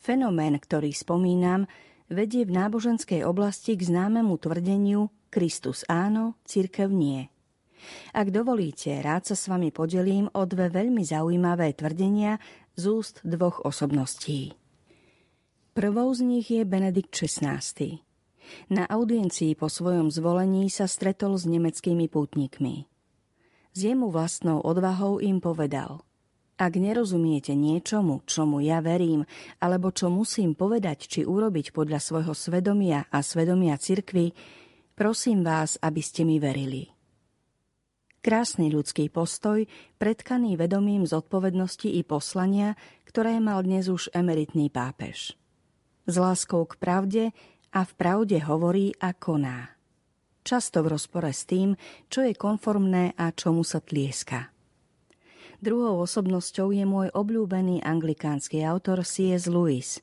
Fenomén, 0.00 0.58
ktorý 0.58 0.90
spomínam, 0.90 1.70
vedie 2.10 2.42
v 2.44 2.52
náboženskej 2.52 3.22
oblasti 3.22 3.78
k 3.78 3.86
známemu 3.86 4.34
tvrdeniu 4.36 5.08
Kristus 5.30 5.86
áno, 5.86 6.34
církev 6.42 6.90
nie. 6.90 7.30
Ak 8.12 8.28
dovolíte, 8.28 8.92
rád 9.00 9.30
sa 9.30 9.38
s 9.38 9.48
vami 9.48 9.72
podelím 9.72 10.28
o 10.36 10.44
dve 10.44 10.68
veľmi 10.68 11.00
zaujímavé 11.00 11.72
tvrdenia 11.72 12.36
z 12.76 12.82
úst 12.92 13.24
dvoch 13.24 13.64
osobností. 13.64 14.52
Prvou 15.72 16.12
z 16.12 16.20
nich 16.26 16.50
je 16.50 16.66
Benedikt 16.66 17.14
XVI. 17.14 17.62
Na 18.68 18.84
audiencii 18.90 19.54
po 19.54 19.70
svojom 19.70 20.10
zvolení 20.10 20.68
sa 20.68 20.90
stretol 20.90 21.38
s 21.38 21.46
nemeckými 21.46 22.10
pútnikmi. 22.10 22.90
S 23.70 23.78
jemu 23.86 24.10
vlastnou 24.10 24.58
odvahou 24.60 25.22
im 25.22 25.38
povedal 25.38 26.02
Ak 26.60 26.76
nerozumiete 26.76 27.56
niečomu, 27.56 28.20
čomu 28.28 28.60
ja 28.60 28.84
verím, 28.84 29.24
alebo 29.64 29.88
čo 29.88 30.12
musím 30.12 30.52
povedať 30.52 31.08
či 31.08 31.20
urobiť 31.24 31.72
podľa 31.72 31.96
svojho 31.96 32.36
svedomia 32.36 33.08
a 33.08 33.24
svedomia 33.24 33.80
cirkvy, 33.80 34.36
prosím 34.92 35.40
vás, 35.40 35.80
aby 35.80 36.04
ste 36.04 36.28
mi 36.28 36.36
verili. 36.36 36.92
Krásny 38.20 38.68
ľudský 38.68 39.08
postoj, 39.08 39.64
predkaný 39.96 40.60
vedomím 40.60 41.08
zodpovednosti 41.08 41.88
i 41.88 42.04
poslania, 42.04 42.76
ktoré 43.08 43.40
mal 43.40 43.64
dnes 43.64 43.88
už 43.88 44.12
emeritný 44.12 44.68
pápež 44.68 45.40
s 46.10 46.14
láskou 46.18 46.66
k 46.66 46.74
pravde 46.76 47.24
a 47.70 47.80
v 47.86 47.92
pravde 47.94 48.42
hovorí 48.42 48.92
a 48.98 49.14
koná. 49.14 49.78
Často 50.42 50.82
v 50.82 50.98
rozpore 50.98 51.30
s 51.30 51.46
tým, 51.46 51.78
čo 52.10 52.26
je 52.26 52.34
konformné 52.34 53.14
a 53.14 53.30
čomu 53.30 53.62
sa 53.62 53.78
tlieska. 53.78 54.59
Druhou 55.60 56.00
osobnosťou 56.02 56.72
je 56.72 56.84
môj 56.88 57.12
obľúbený 57.12 57.84
anglikánsky 57.84 58.64
autor 58.64 59.04
C.S. 59.04 59.44
Lewis. 59.46 60.00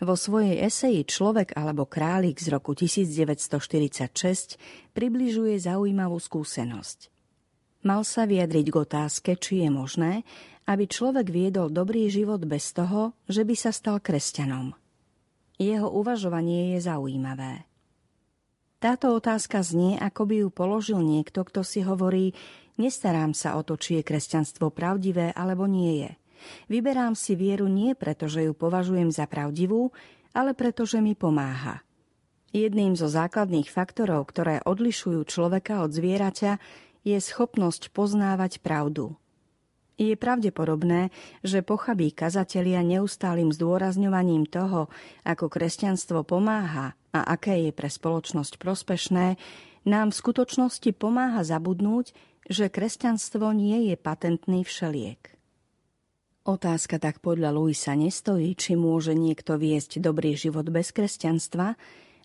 Vo 0.00 0.16
svojej 0.16 0.64
eseji 0.64 1.04
Človek 1.04 1.52
alebo 1.54 1.84
králik 1.84 2.40
z 2.40 2.48
roku 2.48 2.72
1946 2.72 4.56
približuje 4.96 5.60
zaujímavú 5.60 6.16
skúsenosť. 6.16 7.12
Mal 7.84 8.00
sa 8.08 8.24
vyjadriť 8.24 8.66
k 8.72 8.76
otázke, 8.80 9.30
či 9.36 9.60
je 9.60 9.68
možné, 9.68 10.24
aby 10.64 10.88
človek 10.88 11.28
viedol 11.28 11.68
dobrý 11.68 12.08
život 12.08 12.40
bez 12.48 12.72
toho, 12.72 13.12
že 13.28 13.44
by 13.44 13.54
sa 13.54 13.76
stal 13.76 14.00
kresťanom– 14.00 14.72
jeho 15.58 15.86
uvažovanie 15.86 16.74
je 16.74 16.78
zaujímavé. 16.82 17.62
Táto 18.82 19.16
otázka 19.16 19.64
znie, 19.64 19.96
ako 19.96 20.22
by 20.28 20.34
ju 20.44 20.48
položil 20.52 21.00
niekto, 21.00 21.40
kto 21.46 21.64
si 21.64 21.80
hovorí, 21.80 22.36
nestarám 22.80 23.32
sa 23.36 23.58
o 23.58 23.62
to, 23.62 23.78
či 23.78 24.00
je 24.00 24.02
kresťanstvo 24.06 24.70
pravdivé 24.70 25.30
alebo 25.34 25.68
nie 25.68 26.06
je. 26.06 26.12
Vyberám 26.68 27.16
si 27.16 27.34
vieru 27.34 27.68
nie 27.70 27.96
preto, 27.96 28.28
že 28.28 28.44
ju 28.44 28.52
považujem 28.52 29.08
za 29.08 29.24
pravdivú, 29.24 29.90
ale 30.36 30.52
preto, 30.52 30.84
že 30.84 31.00
mi 31.00 31.16
pomáha. 31.16 31.80
Jedným 32.54 32.94
zo 32.94 33.10
základných 33.10 33.66
faktorov, 33.66 34.30
ktoré 34.30 34.62
odlišujú 34.62 35.26
človeka 35.26 35.82
od 35.82 35.90
zvieraťa, 35.90 36.62
je 37.02 37.18
schopnosť 37.18 37.90
poznávať 37.90 38.62
pravdu. 38.62 39.18
Je 39.94 40.18
pravdepodobné, 40.18 41.14
že 41.46 41.62
pochabí 41.62 42.10
kazatelia 42.10 42.82
neustálým 42.82 43.54
zdôrazňovaním 43.54 44.42
toho, 44.46 44.90
ako 45.22 45.46
kresťanstvo 45.46 46.26
pomáha 46.26 46.98
a 47.14 47.20
aké 47.30 47.70
je 47.70 47.72
pre 47.74 47.86
spoločnosť 47.86 48.58
prospešné, 48.58 49.38
nám 49.86 50.10
v 50.10 50.18
skutočnosti 50.18 50.90
pomáha 50.98 51.46
zabudnúť, 51.46 52.10
že 52.48 52.68
kresťanstvo 52.68 53.52
nie 53.56 53.92
je 53.92 53.96
patentný 53.96 54.64
všeliek. 54.64 55.34
Otázka 56.44 57.00
tak 57.00 57.24
podľa 57.24 57.56
Luisa 57.56 57.96
nestojí, 57.96 58.52
či 58.52 58.76
môže 58.76 59.16
niekto 59.16 59.56
viesť 59.56 59.96
dobrý 59.96 60.36
život 60.36 60.68
bez 60.68 60.92
kresťanstva, 60.92 61.72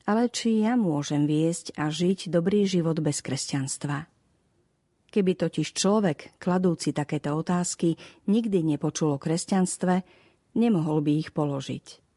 ale 0.04 0.28
či 0.28 0.66
ja 0.68 0.76
môžem 0.76 1.24
viesť 1.24 1.72
a 1.80 1.88
žiť 1.88 2.28
dobrý 2.28 2.68
život 2.68 3.00
bez 3.00 3.24
kresťanstva. 3.24 4.12
Keby 5.10 5.32
totiž 5.40 5.72
človek, 5.72 6.36
kladúci 6.38 6.92
takéto 6.92 7.32
otázky, 7.34 7.96
nikdy 8.28 8.62
nepočul 8.62 9.16
o 9.16 9.22
kresťanstve, 9.22 10.04
nemohol 10.60 11.00
by 11.00 11.12
ich 11.16 11.30
položiť. 11.32 12.09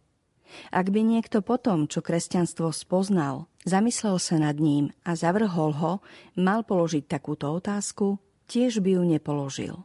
Ak 0.70 0.92
by 0.92 1.00
niekto 1.00 1.40
potom, 1.40 1.88
čo 1.88 2.00
kresťanstvo 2.04 2.70
spoznal, 2.70 3.50
zamyslel 3.64 4.16
sa 4.20 4.36
nad 4.40 4.56
ním 4.56 4.92
a 5.02 5.16
zavrhol 5.16 5.72
ho, 5.76 5.92
mal 6.38 6.62
položiť 6.62 7.08
takúto 7.08 7.52
otázku, 7.52 8.20
tiež 8.50 8.84
by 8.84 9.00
ju 9.00 9.02
nepoložil. 9.06 9.76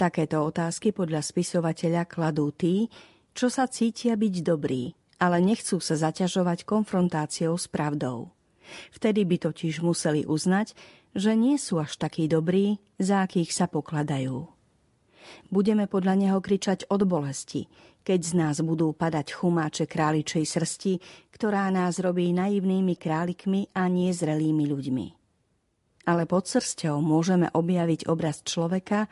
Takéto 0.00 0.40
otázky 0.44 0.96
podľa 0.96 1.20
spisovateľa 1.20 2.08
kladú 2.08 2.48
tí, 2.56 2.88
čo 3.36 3.52
sa 3.52 3.68
cítia 3.68 4.16
byť 4.16 4.34
dobrí, 4.40 4.96
ale 5.20 5.44
nechcú 5.44 5.76
sa 5.78 5.96
zaťažovať 5.96 6.64
konfrontáciou 6.64 7.52
s 7.56 7.68
pravdou. 7.68 8.32
Vtedy 8.94 9.28
by 9.28 9.36
totiž 9.50 9.84
museli 9.84 10.24
uznať, 10.24 10.72
že 11.12 11.34
nie 11.34 11.58
sú 11.58 11.82
až 11.82 11.98
takí 11.98 12.30
dobrí, 12.30 12.78
za 12.96 13.26
akých 13.26 13.50
sa 13.50 13.66
pokladajú. 13.66 14.59
Budeme 15.48 15.86
podľa 15.86 16.14
neho 16.16 16.38
kričať 16.38 16.88
od 16.88 17.04
bolesti, 17.04 17.68
keď 18.02 18.20
z 18.20 18.32
nás 18.36 18.56
budú 18.64 18.96
padať 18.96 19.36
chumáče 19.36 19.84
králičej 19.84 20.44
srsti, 20.46 20.92
ktorá 21.32 21.68
nás 21.68 22.00
robí 22.00 22.32
naivnými 22.32 22.96
králikmi 22.96 23.70
a 23.76 23.86
nezrelými 23.86 24.64
ľuďmi. 24.66 25.06
Ale 26.08 26.24
pod 26.24 26.48
srstou 26.48 26.98
môžeme 27.04 27.52
objaviť 27.52 28.08
obraz 28.08 28.40
človeka, 28.42 29.06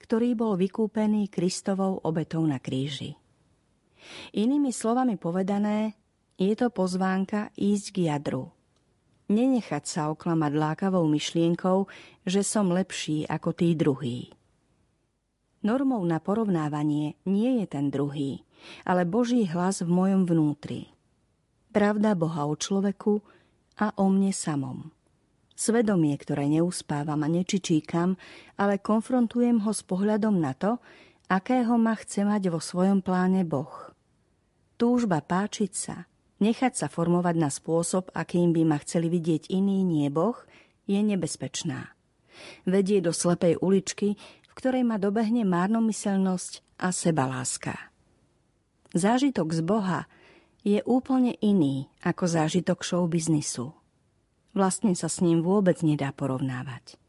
ktorý 0.00 0.32
bol 0.34 0.56
vykúpený 0.56 1.28
Kristovou 1.28 2.00
obetou 2.02 2.42
na 2.42 2.56
kríži. 2.58 3.14
Inými 4.32 4.72
slovami 4.72 5.20
povedané, 5.20 5.94
je 6.40 6.56
to 6.56 6.72
pozvánka 6.72 7.52
ísť 7.60 7.86
k 7.92 7.98
jadru– 8.08 8.48
nenechať 9.30 9.84
sa 9.86 10.02
oklamať 10.10 10.52
lákavou 10.58 11.06
myšlienkou, 11.06 11.86
že 12.26 12.42
som 12.42 12.74
lepší 12.74 13.24
ako 13.30 13.54
tí 13.54 13.78
druhý. 13.78 14.34
Normou 15.60 16.00
na 16.08 16.20
porovnávanie 16.20 17.20
nie 17.28 17.60
je 17.60 17.66
ten 17.68 17.92
druhý, 17.92 18.44
ale 18.88 19.04
Boží 19.04 19.44
hlas 19.44 19.84
v 19.84 19.90
mojom 19.92 20.24
vnútri. 20.24 20.88
Pravda 21.70 22.16
Boha 22.16 22.48
o 22.48 22.56
človeku 22.56 23.20
a 23.76 23.92
o 24.00 24.08
mne 24.08 24.32
samom. 24.32 24.88
Svedomie, 25.52 26.16
ktoré 26.16 26.48
neuspávam 26.48 27.20
a 27.20 27.28
nečičíkam, 27.28 28.16
ale 28.56 28.80
konfrontujem 28.80 29.60
ho 29.60 29.72
s 29.76 29.84
pohľadom 29.84 30.40
na 30.40 30.56
to, 30.56 30.80
akého 31.28 31.76
ma 31.76 31.92
chce 31.92 32.24
mať 32.24 32.48
vo 32.48 32.58
svojom 32.58 33.04
pláne 33.04 33.44
Boh. 33.44 33.92
Túžba 34.80 35.20
páčiť 35.20 35.72
sa, 35.76 36.08
Nechať 36.40 36.72
sa 36.72 36.88
formovať 36.88 37.36
na 37.36 37.52
spôsob, 37.52 38.08
akým 38.16 38.56
by 38.56 38.64
ma 38.64 38.80
chceli 38.80 39.12
vidieť 39.12 39.52
iný, 39.52 39.84
nie 39.84 40.08
Boh, 40.08 40.40
je 40.88 40.96
nebezpečná. 40.96 41.92
Vedie 42.64 43.04
do 43.04 43.12
slepej 43.12 43.60
uličky, 43.60 44.16
ktorej 44.60 44.84
ma 44.84 45.00
dobehne 45.00 45.48
márnomyselnosť 45.48 46.76
a 46.76 46.92
sebaláska. 46.92 47.80
Zážitok 48.92 49.56
z 49.56 49.60
Boha 49.64 50.00
je 50.60 50.84
úplne 50.84 51.32
iný 51.40 51.88
ako 52.04 52.28
zážitok 52.28 52.84
show 52.84 53.08
biznisu. 53.08 53.72
Vlastne 54.52 54.92
sa 54.92 55.08
s 55.08 55.24
ním 55.24 55.40
vôbec 55.40 55.80
nedá 55.80 56.12
porovnávať. 56.12 57.00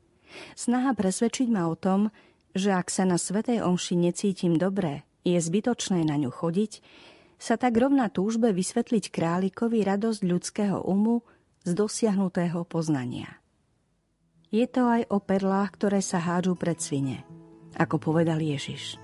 Snaha 0.56 0.96
presvedčiť 0.96 1.52
ma 1.52 1.68
o 1.68 1.76
tom, 1.76 2.08
že 2.56 2.72
ak 2.72 2.88
sa 2.88 3.04
na 3.04 3.20
Svetej 3.20 3.60
Omši 3.60 4.00
necítim 4.00 4.56
dobre, 4.56 5.04
je 5.28 5.36
zbytočné 5.36 6.08
na 6.08 6.16
ňu 6.16 6.32
chodiť, 6.32 6.80
sa 7.42 7.60
tak 7.60 7.76
rovná 7.76 8.08
túžbe 8.08 8.54
vysvetliť 8.56 9.12
králikovi 9.12 9.84
radosť 9.84 10.22
ľudského 10.24 10.78
umu 10.88 11.26
z 11.68 11.76
dosiahnutého 11.76 12.64
poznania. 12.64 13.42
Je 14.52 14.68
to 14.68 14.84
aj 14.88 15.08
o 15.08 15.18
perlách, 15.24 15.74
ktoré 15.80 16.04
sa 16.04 16.20
hádžu 16.20 16.60
pred 16.60 16.76
svine, 16.78 17.24
ako 17.78 18.12
povedal 18.12 18.42
Ježiš. 18.42 18.98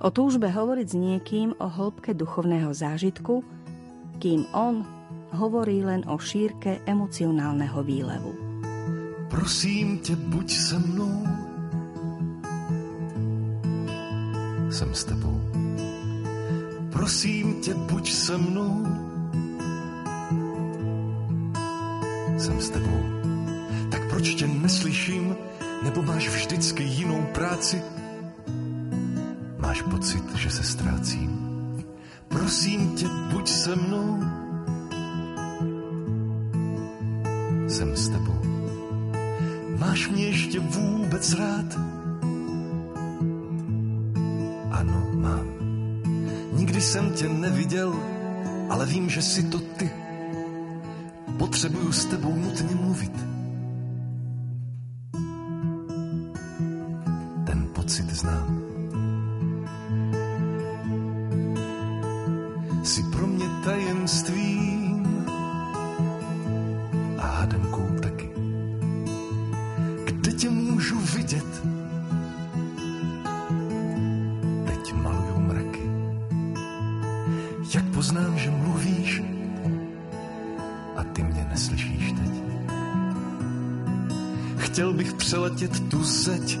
O 0.00 0.08
túžbe 0.08 0.48
hovoriť 0.48 0.86
s 0.88 0.96
niekým 0.96 1.48
o 1.60 1.66
hĺbke 1.68 2.16
duchovného 2.16 2.72
zážitku, 2.72 3.44
kým 4.16 4.48
on 4.56 4.82
hovorí 5.36 5.84
len 5.84 6.02
o 6.08 6.16
šírke 6.16 6.80
emocionálneho 6.88 7.84
výlevu. 7.84 8.32
Prosím 9.28 9.98
tě, 9.98 10.16
buď 10.16 10.50
se 10.50 10.78
mnou. 10.78 11.24
Jsem 14.70 14.94
s 14.94 15.04
tebou. 15.04 15.40
Prosím 16.92 17.60
tě, 17.60 17.74
buď 17.74 18.12
se 18.12 18.38
mnou. 18.38 18.86
Jsem 22.38 22.60
s 22.60 22.70
tebou. 22.70 23.00
Tak 23.90 24.08
proč 24.10 24.34
tě 24.34 24.46
neslyším? 24.46 25.36
Nebo 25.82 26.02
máš 26.02 26.28
vždycky 26.28 26.82
jinou 26.82 27.22
práci? 27.34 27.82
Máš 29.58 29.82
pocit, 29.82 30.34
že 30.34 30.50
se 30.50 30.62
ztrácím? 30.62 31.46
Prosím 32.28 32.96
tě, 32.96 33.06
buď 33.32 33.48
se 33.48 33.76
mnou. 33.76 34.24
Jsem 37.68 37.96
s 37.96 38.08
tebou. 38.08 38.40
Máš 39.78 40.08
mě 40.08 40.26
ještě 40.26 40.60
vůbec 40.60 41.34
rád? 41.34 41.78
Ano, 44.70 45.06
mám. 45.12 45.46
Nikdy 46.52 46.80
jsem 46.80 47.10
tě 47.10 47.28
neviděl, 47.28 47.94
ale 48.70 48.86
vím, 48.86 49.10
že 49.10 49.22
si 49.22 49.42
to 49.42 49.58
ty. 49.58 49.90
Potřebuju 51.38 51.92
s 51.92 52.04
tebou 52.04 52.36
nutně 52.36 52.74
mluvit. 52.74 53.25
Jsi 62.86 63.02
pro 63.02 63.26
mě 63.26 63.46
tajemstvím 63.64 65.26
a 67.18 67.26
hádankou 67.26 67.86
taky. 68.02 68.30
Kde 70.04 70.32
tě 70.32 70.50
můžu 70.50 71.00
vidět? 71.00 71.66
Teď 74.66 74.92
malujou 74.94 75.40
mraky. 75.40 75.90
Jak 77.74 77.84
poznám, 77.84 78.38
že 78.38 78.50
mluvíš 78.50 79.22
a 80.96 81.04
ty 81.04 81.22
mě 81.22 81.46
neslyšíš 81.50 82.12
teď? 82.12 82.30
Chtěl 84.56 84.92
bych 84.92 85.12
přeletět 85.12 85.88
tu 85.88 86.04
zeď, 86.04 86.58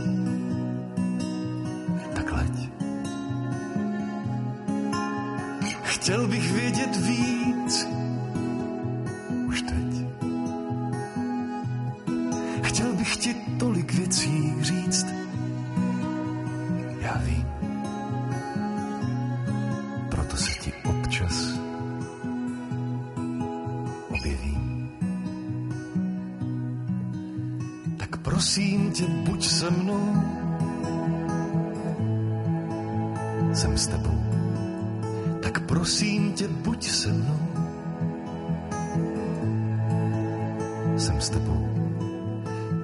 Jsem 40.96 41.20
s 41.20 41.30
tebou. 41.30 41.68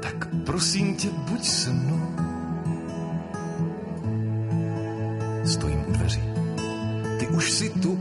Tak 0.03 0.29
prosím 0.45 0.97
tě, 0.97 1.09
buď 1.11 1.45
se 1.45 1.71
mnou. 1.71 2.01
Stojím 5.45 5.85
u 5.89 5.93
dveří. 5.93 6.23
Ty 7.19 7.29
už 7.29 7.53
si 7.53 7.71
tu. 7.71 7.99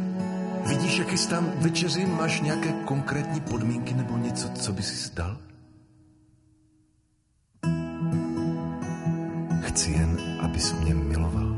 Vidíš, 0.68 0.98
jak 0.98 1.08
tam 1.30 1.52
večeři, 1.60 2.06
máš 2.06 2.42
nějaké 2.42 2.72
konkrétní 2.72 3.40
podmínky 3.42 3.94
nebo 3.94 4.18
něco, 4.18 4.50
co 4.50 4.74
by 4.74 4.84
si 4.84 5.16
dal? 5.16 5.38
Chci 9.62 9.92
jen, 9.92 10.18
abys 10.42 10.74
mě 10.74 10.94
miloval. 10.94 11.56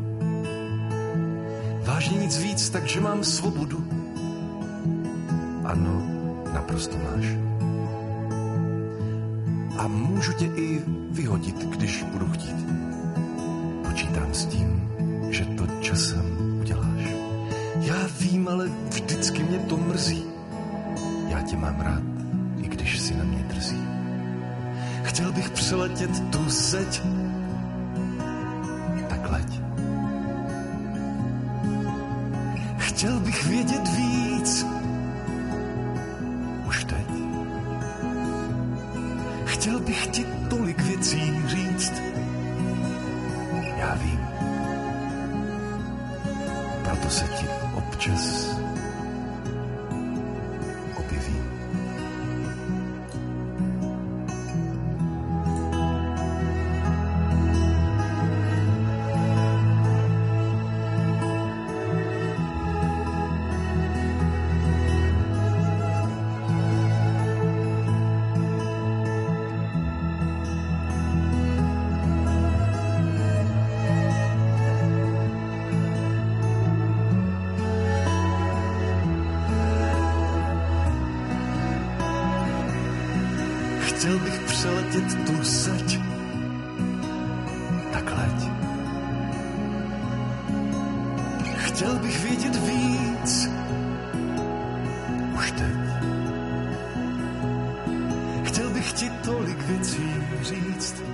Vážně 1.85 2.17
nic 2.17 2.37
víc, 2.37 2.69
takže 2.69 3.01
mám 3.01 3.23
svobodu. 3.23 3.87
Ano, 5.63 6.03
naprosto 6.53 6.97
máš. 6.97 7.25
Můžu 10.23 10.37
tě 10.37 10.45
i 10.45 10.81
vyhodit, 11.11 11.55
když 11.55 12.03
budu 12.03 12.27
chtít. 12.31 12.65
Počítám 13.87 14.33
s 14.33 14.45
tím, 14.45 14.89
že 15.29 15.45
to 15.45 15.67
časem 15.81 16.57
uděláš. 16.59 17.07
Já 17.75 17.95
vím, 18.19 18.47
ale 18.47 18.69
vždycky 18.89 19.43
mě 19.43 19.59
to 19.59 19.77
mrzí. 19.77 20.23
Já 21.27 21.41
tě 21.41 21.57
mám 21.57 21.81
rád, 21.81 22.03
i 22.57 22.67
když 22.67 22.99
si 22.99 23.15
na 23.15 23.23
mě 23.23 23.43
drzí. 23.43 23.83
Chtěl 25.03 25.31
bych 25.31 25.49
přeletět 25.49 26.29
tu 26.29 26.49
zeď, 26.49 27.01
já 43.83 43.95
vím. 43.95 44.27
Proto 46.83 47.09
se 47.09 47.27
ti 47.27 47.47
občas 47.75 48.52
vidět 84.93 85.25
tu 85.25 85.43
zeď, 85.43 85.99
tak 87.93 88.11
leď. 88.17 88.49
Chtěl 91.57 91.95
bych 91.99 92.23
vědět 92.23 92.55
víc, 92.55 93.49
už 95.35 95.51
teď. 95.51 95.75
Chtěl 98.43 98.69
bych 98.69 98.93
ti 98.93 99.09
tolik 99.09 99.61
věcí 99.61 100.13
říct, 100.41 101.12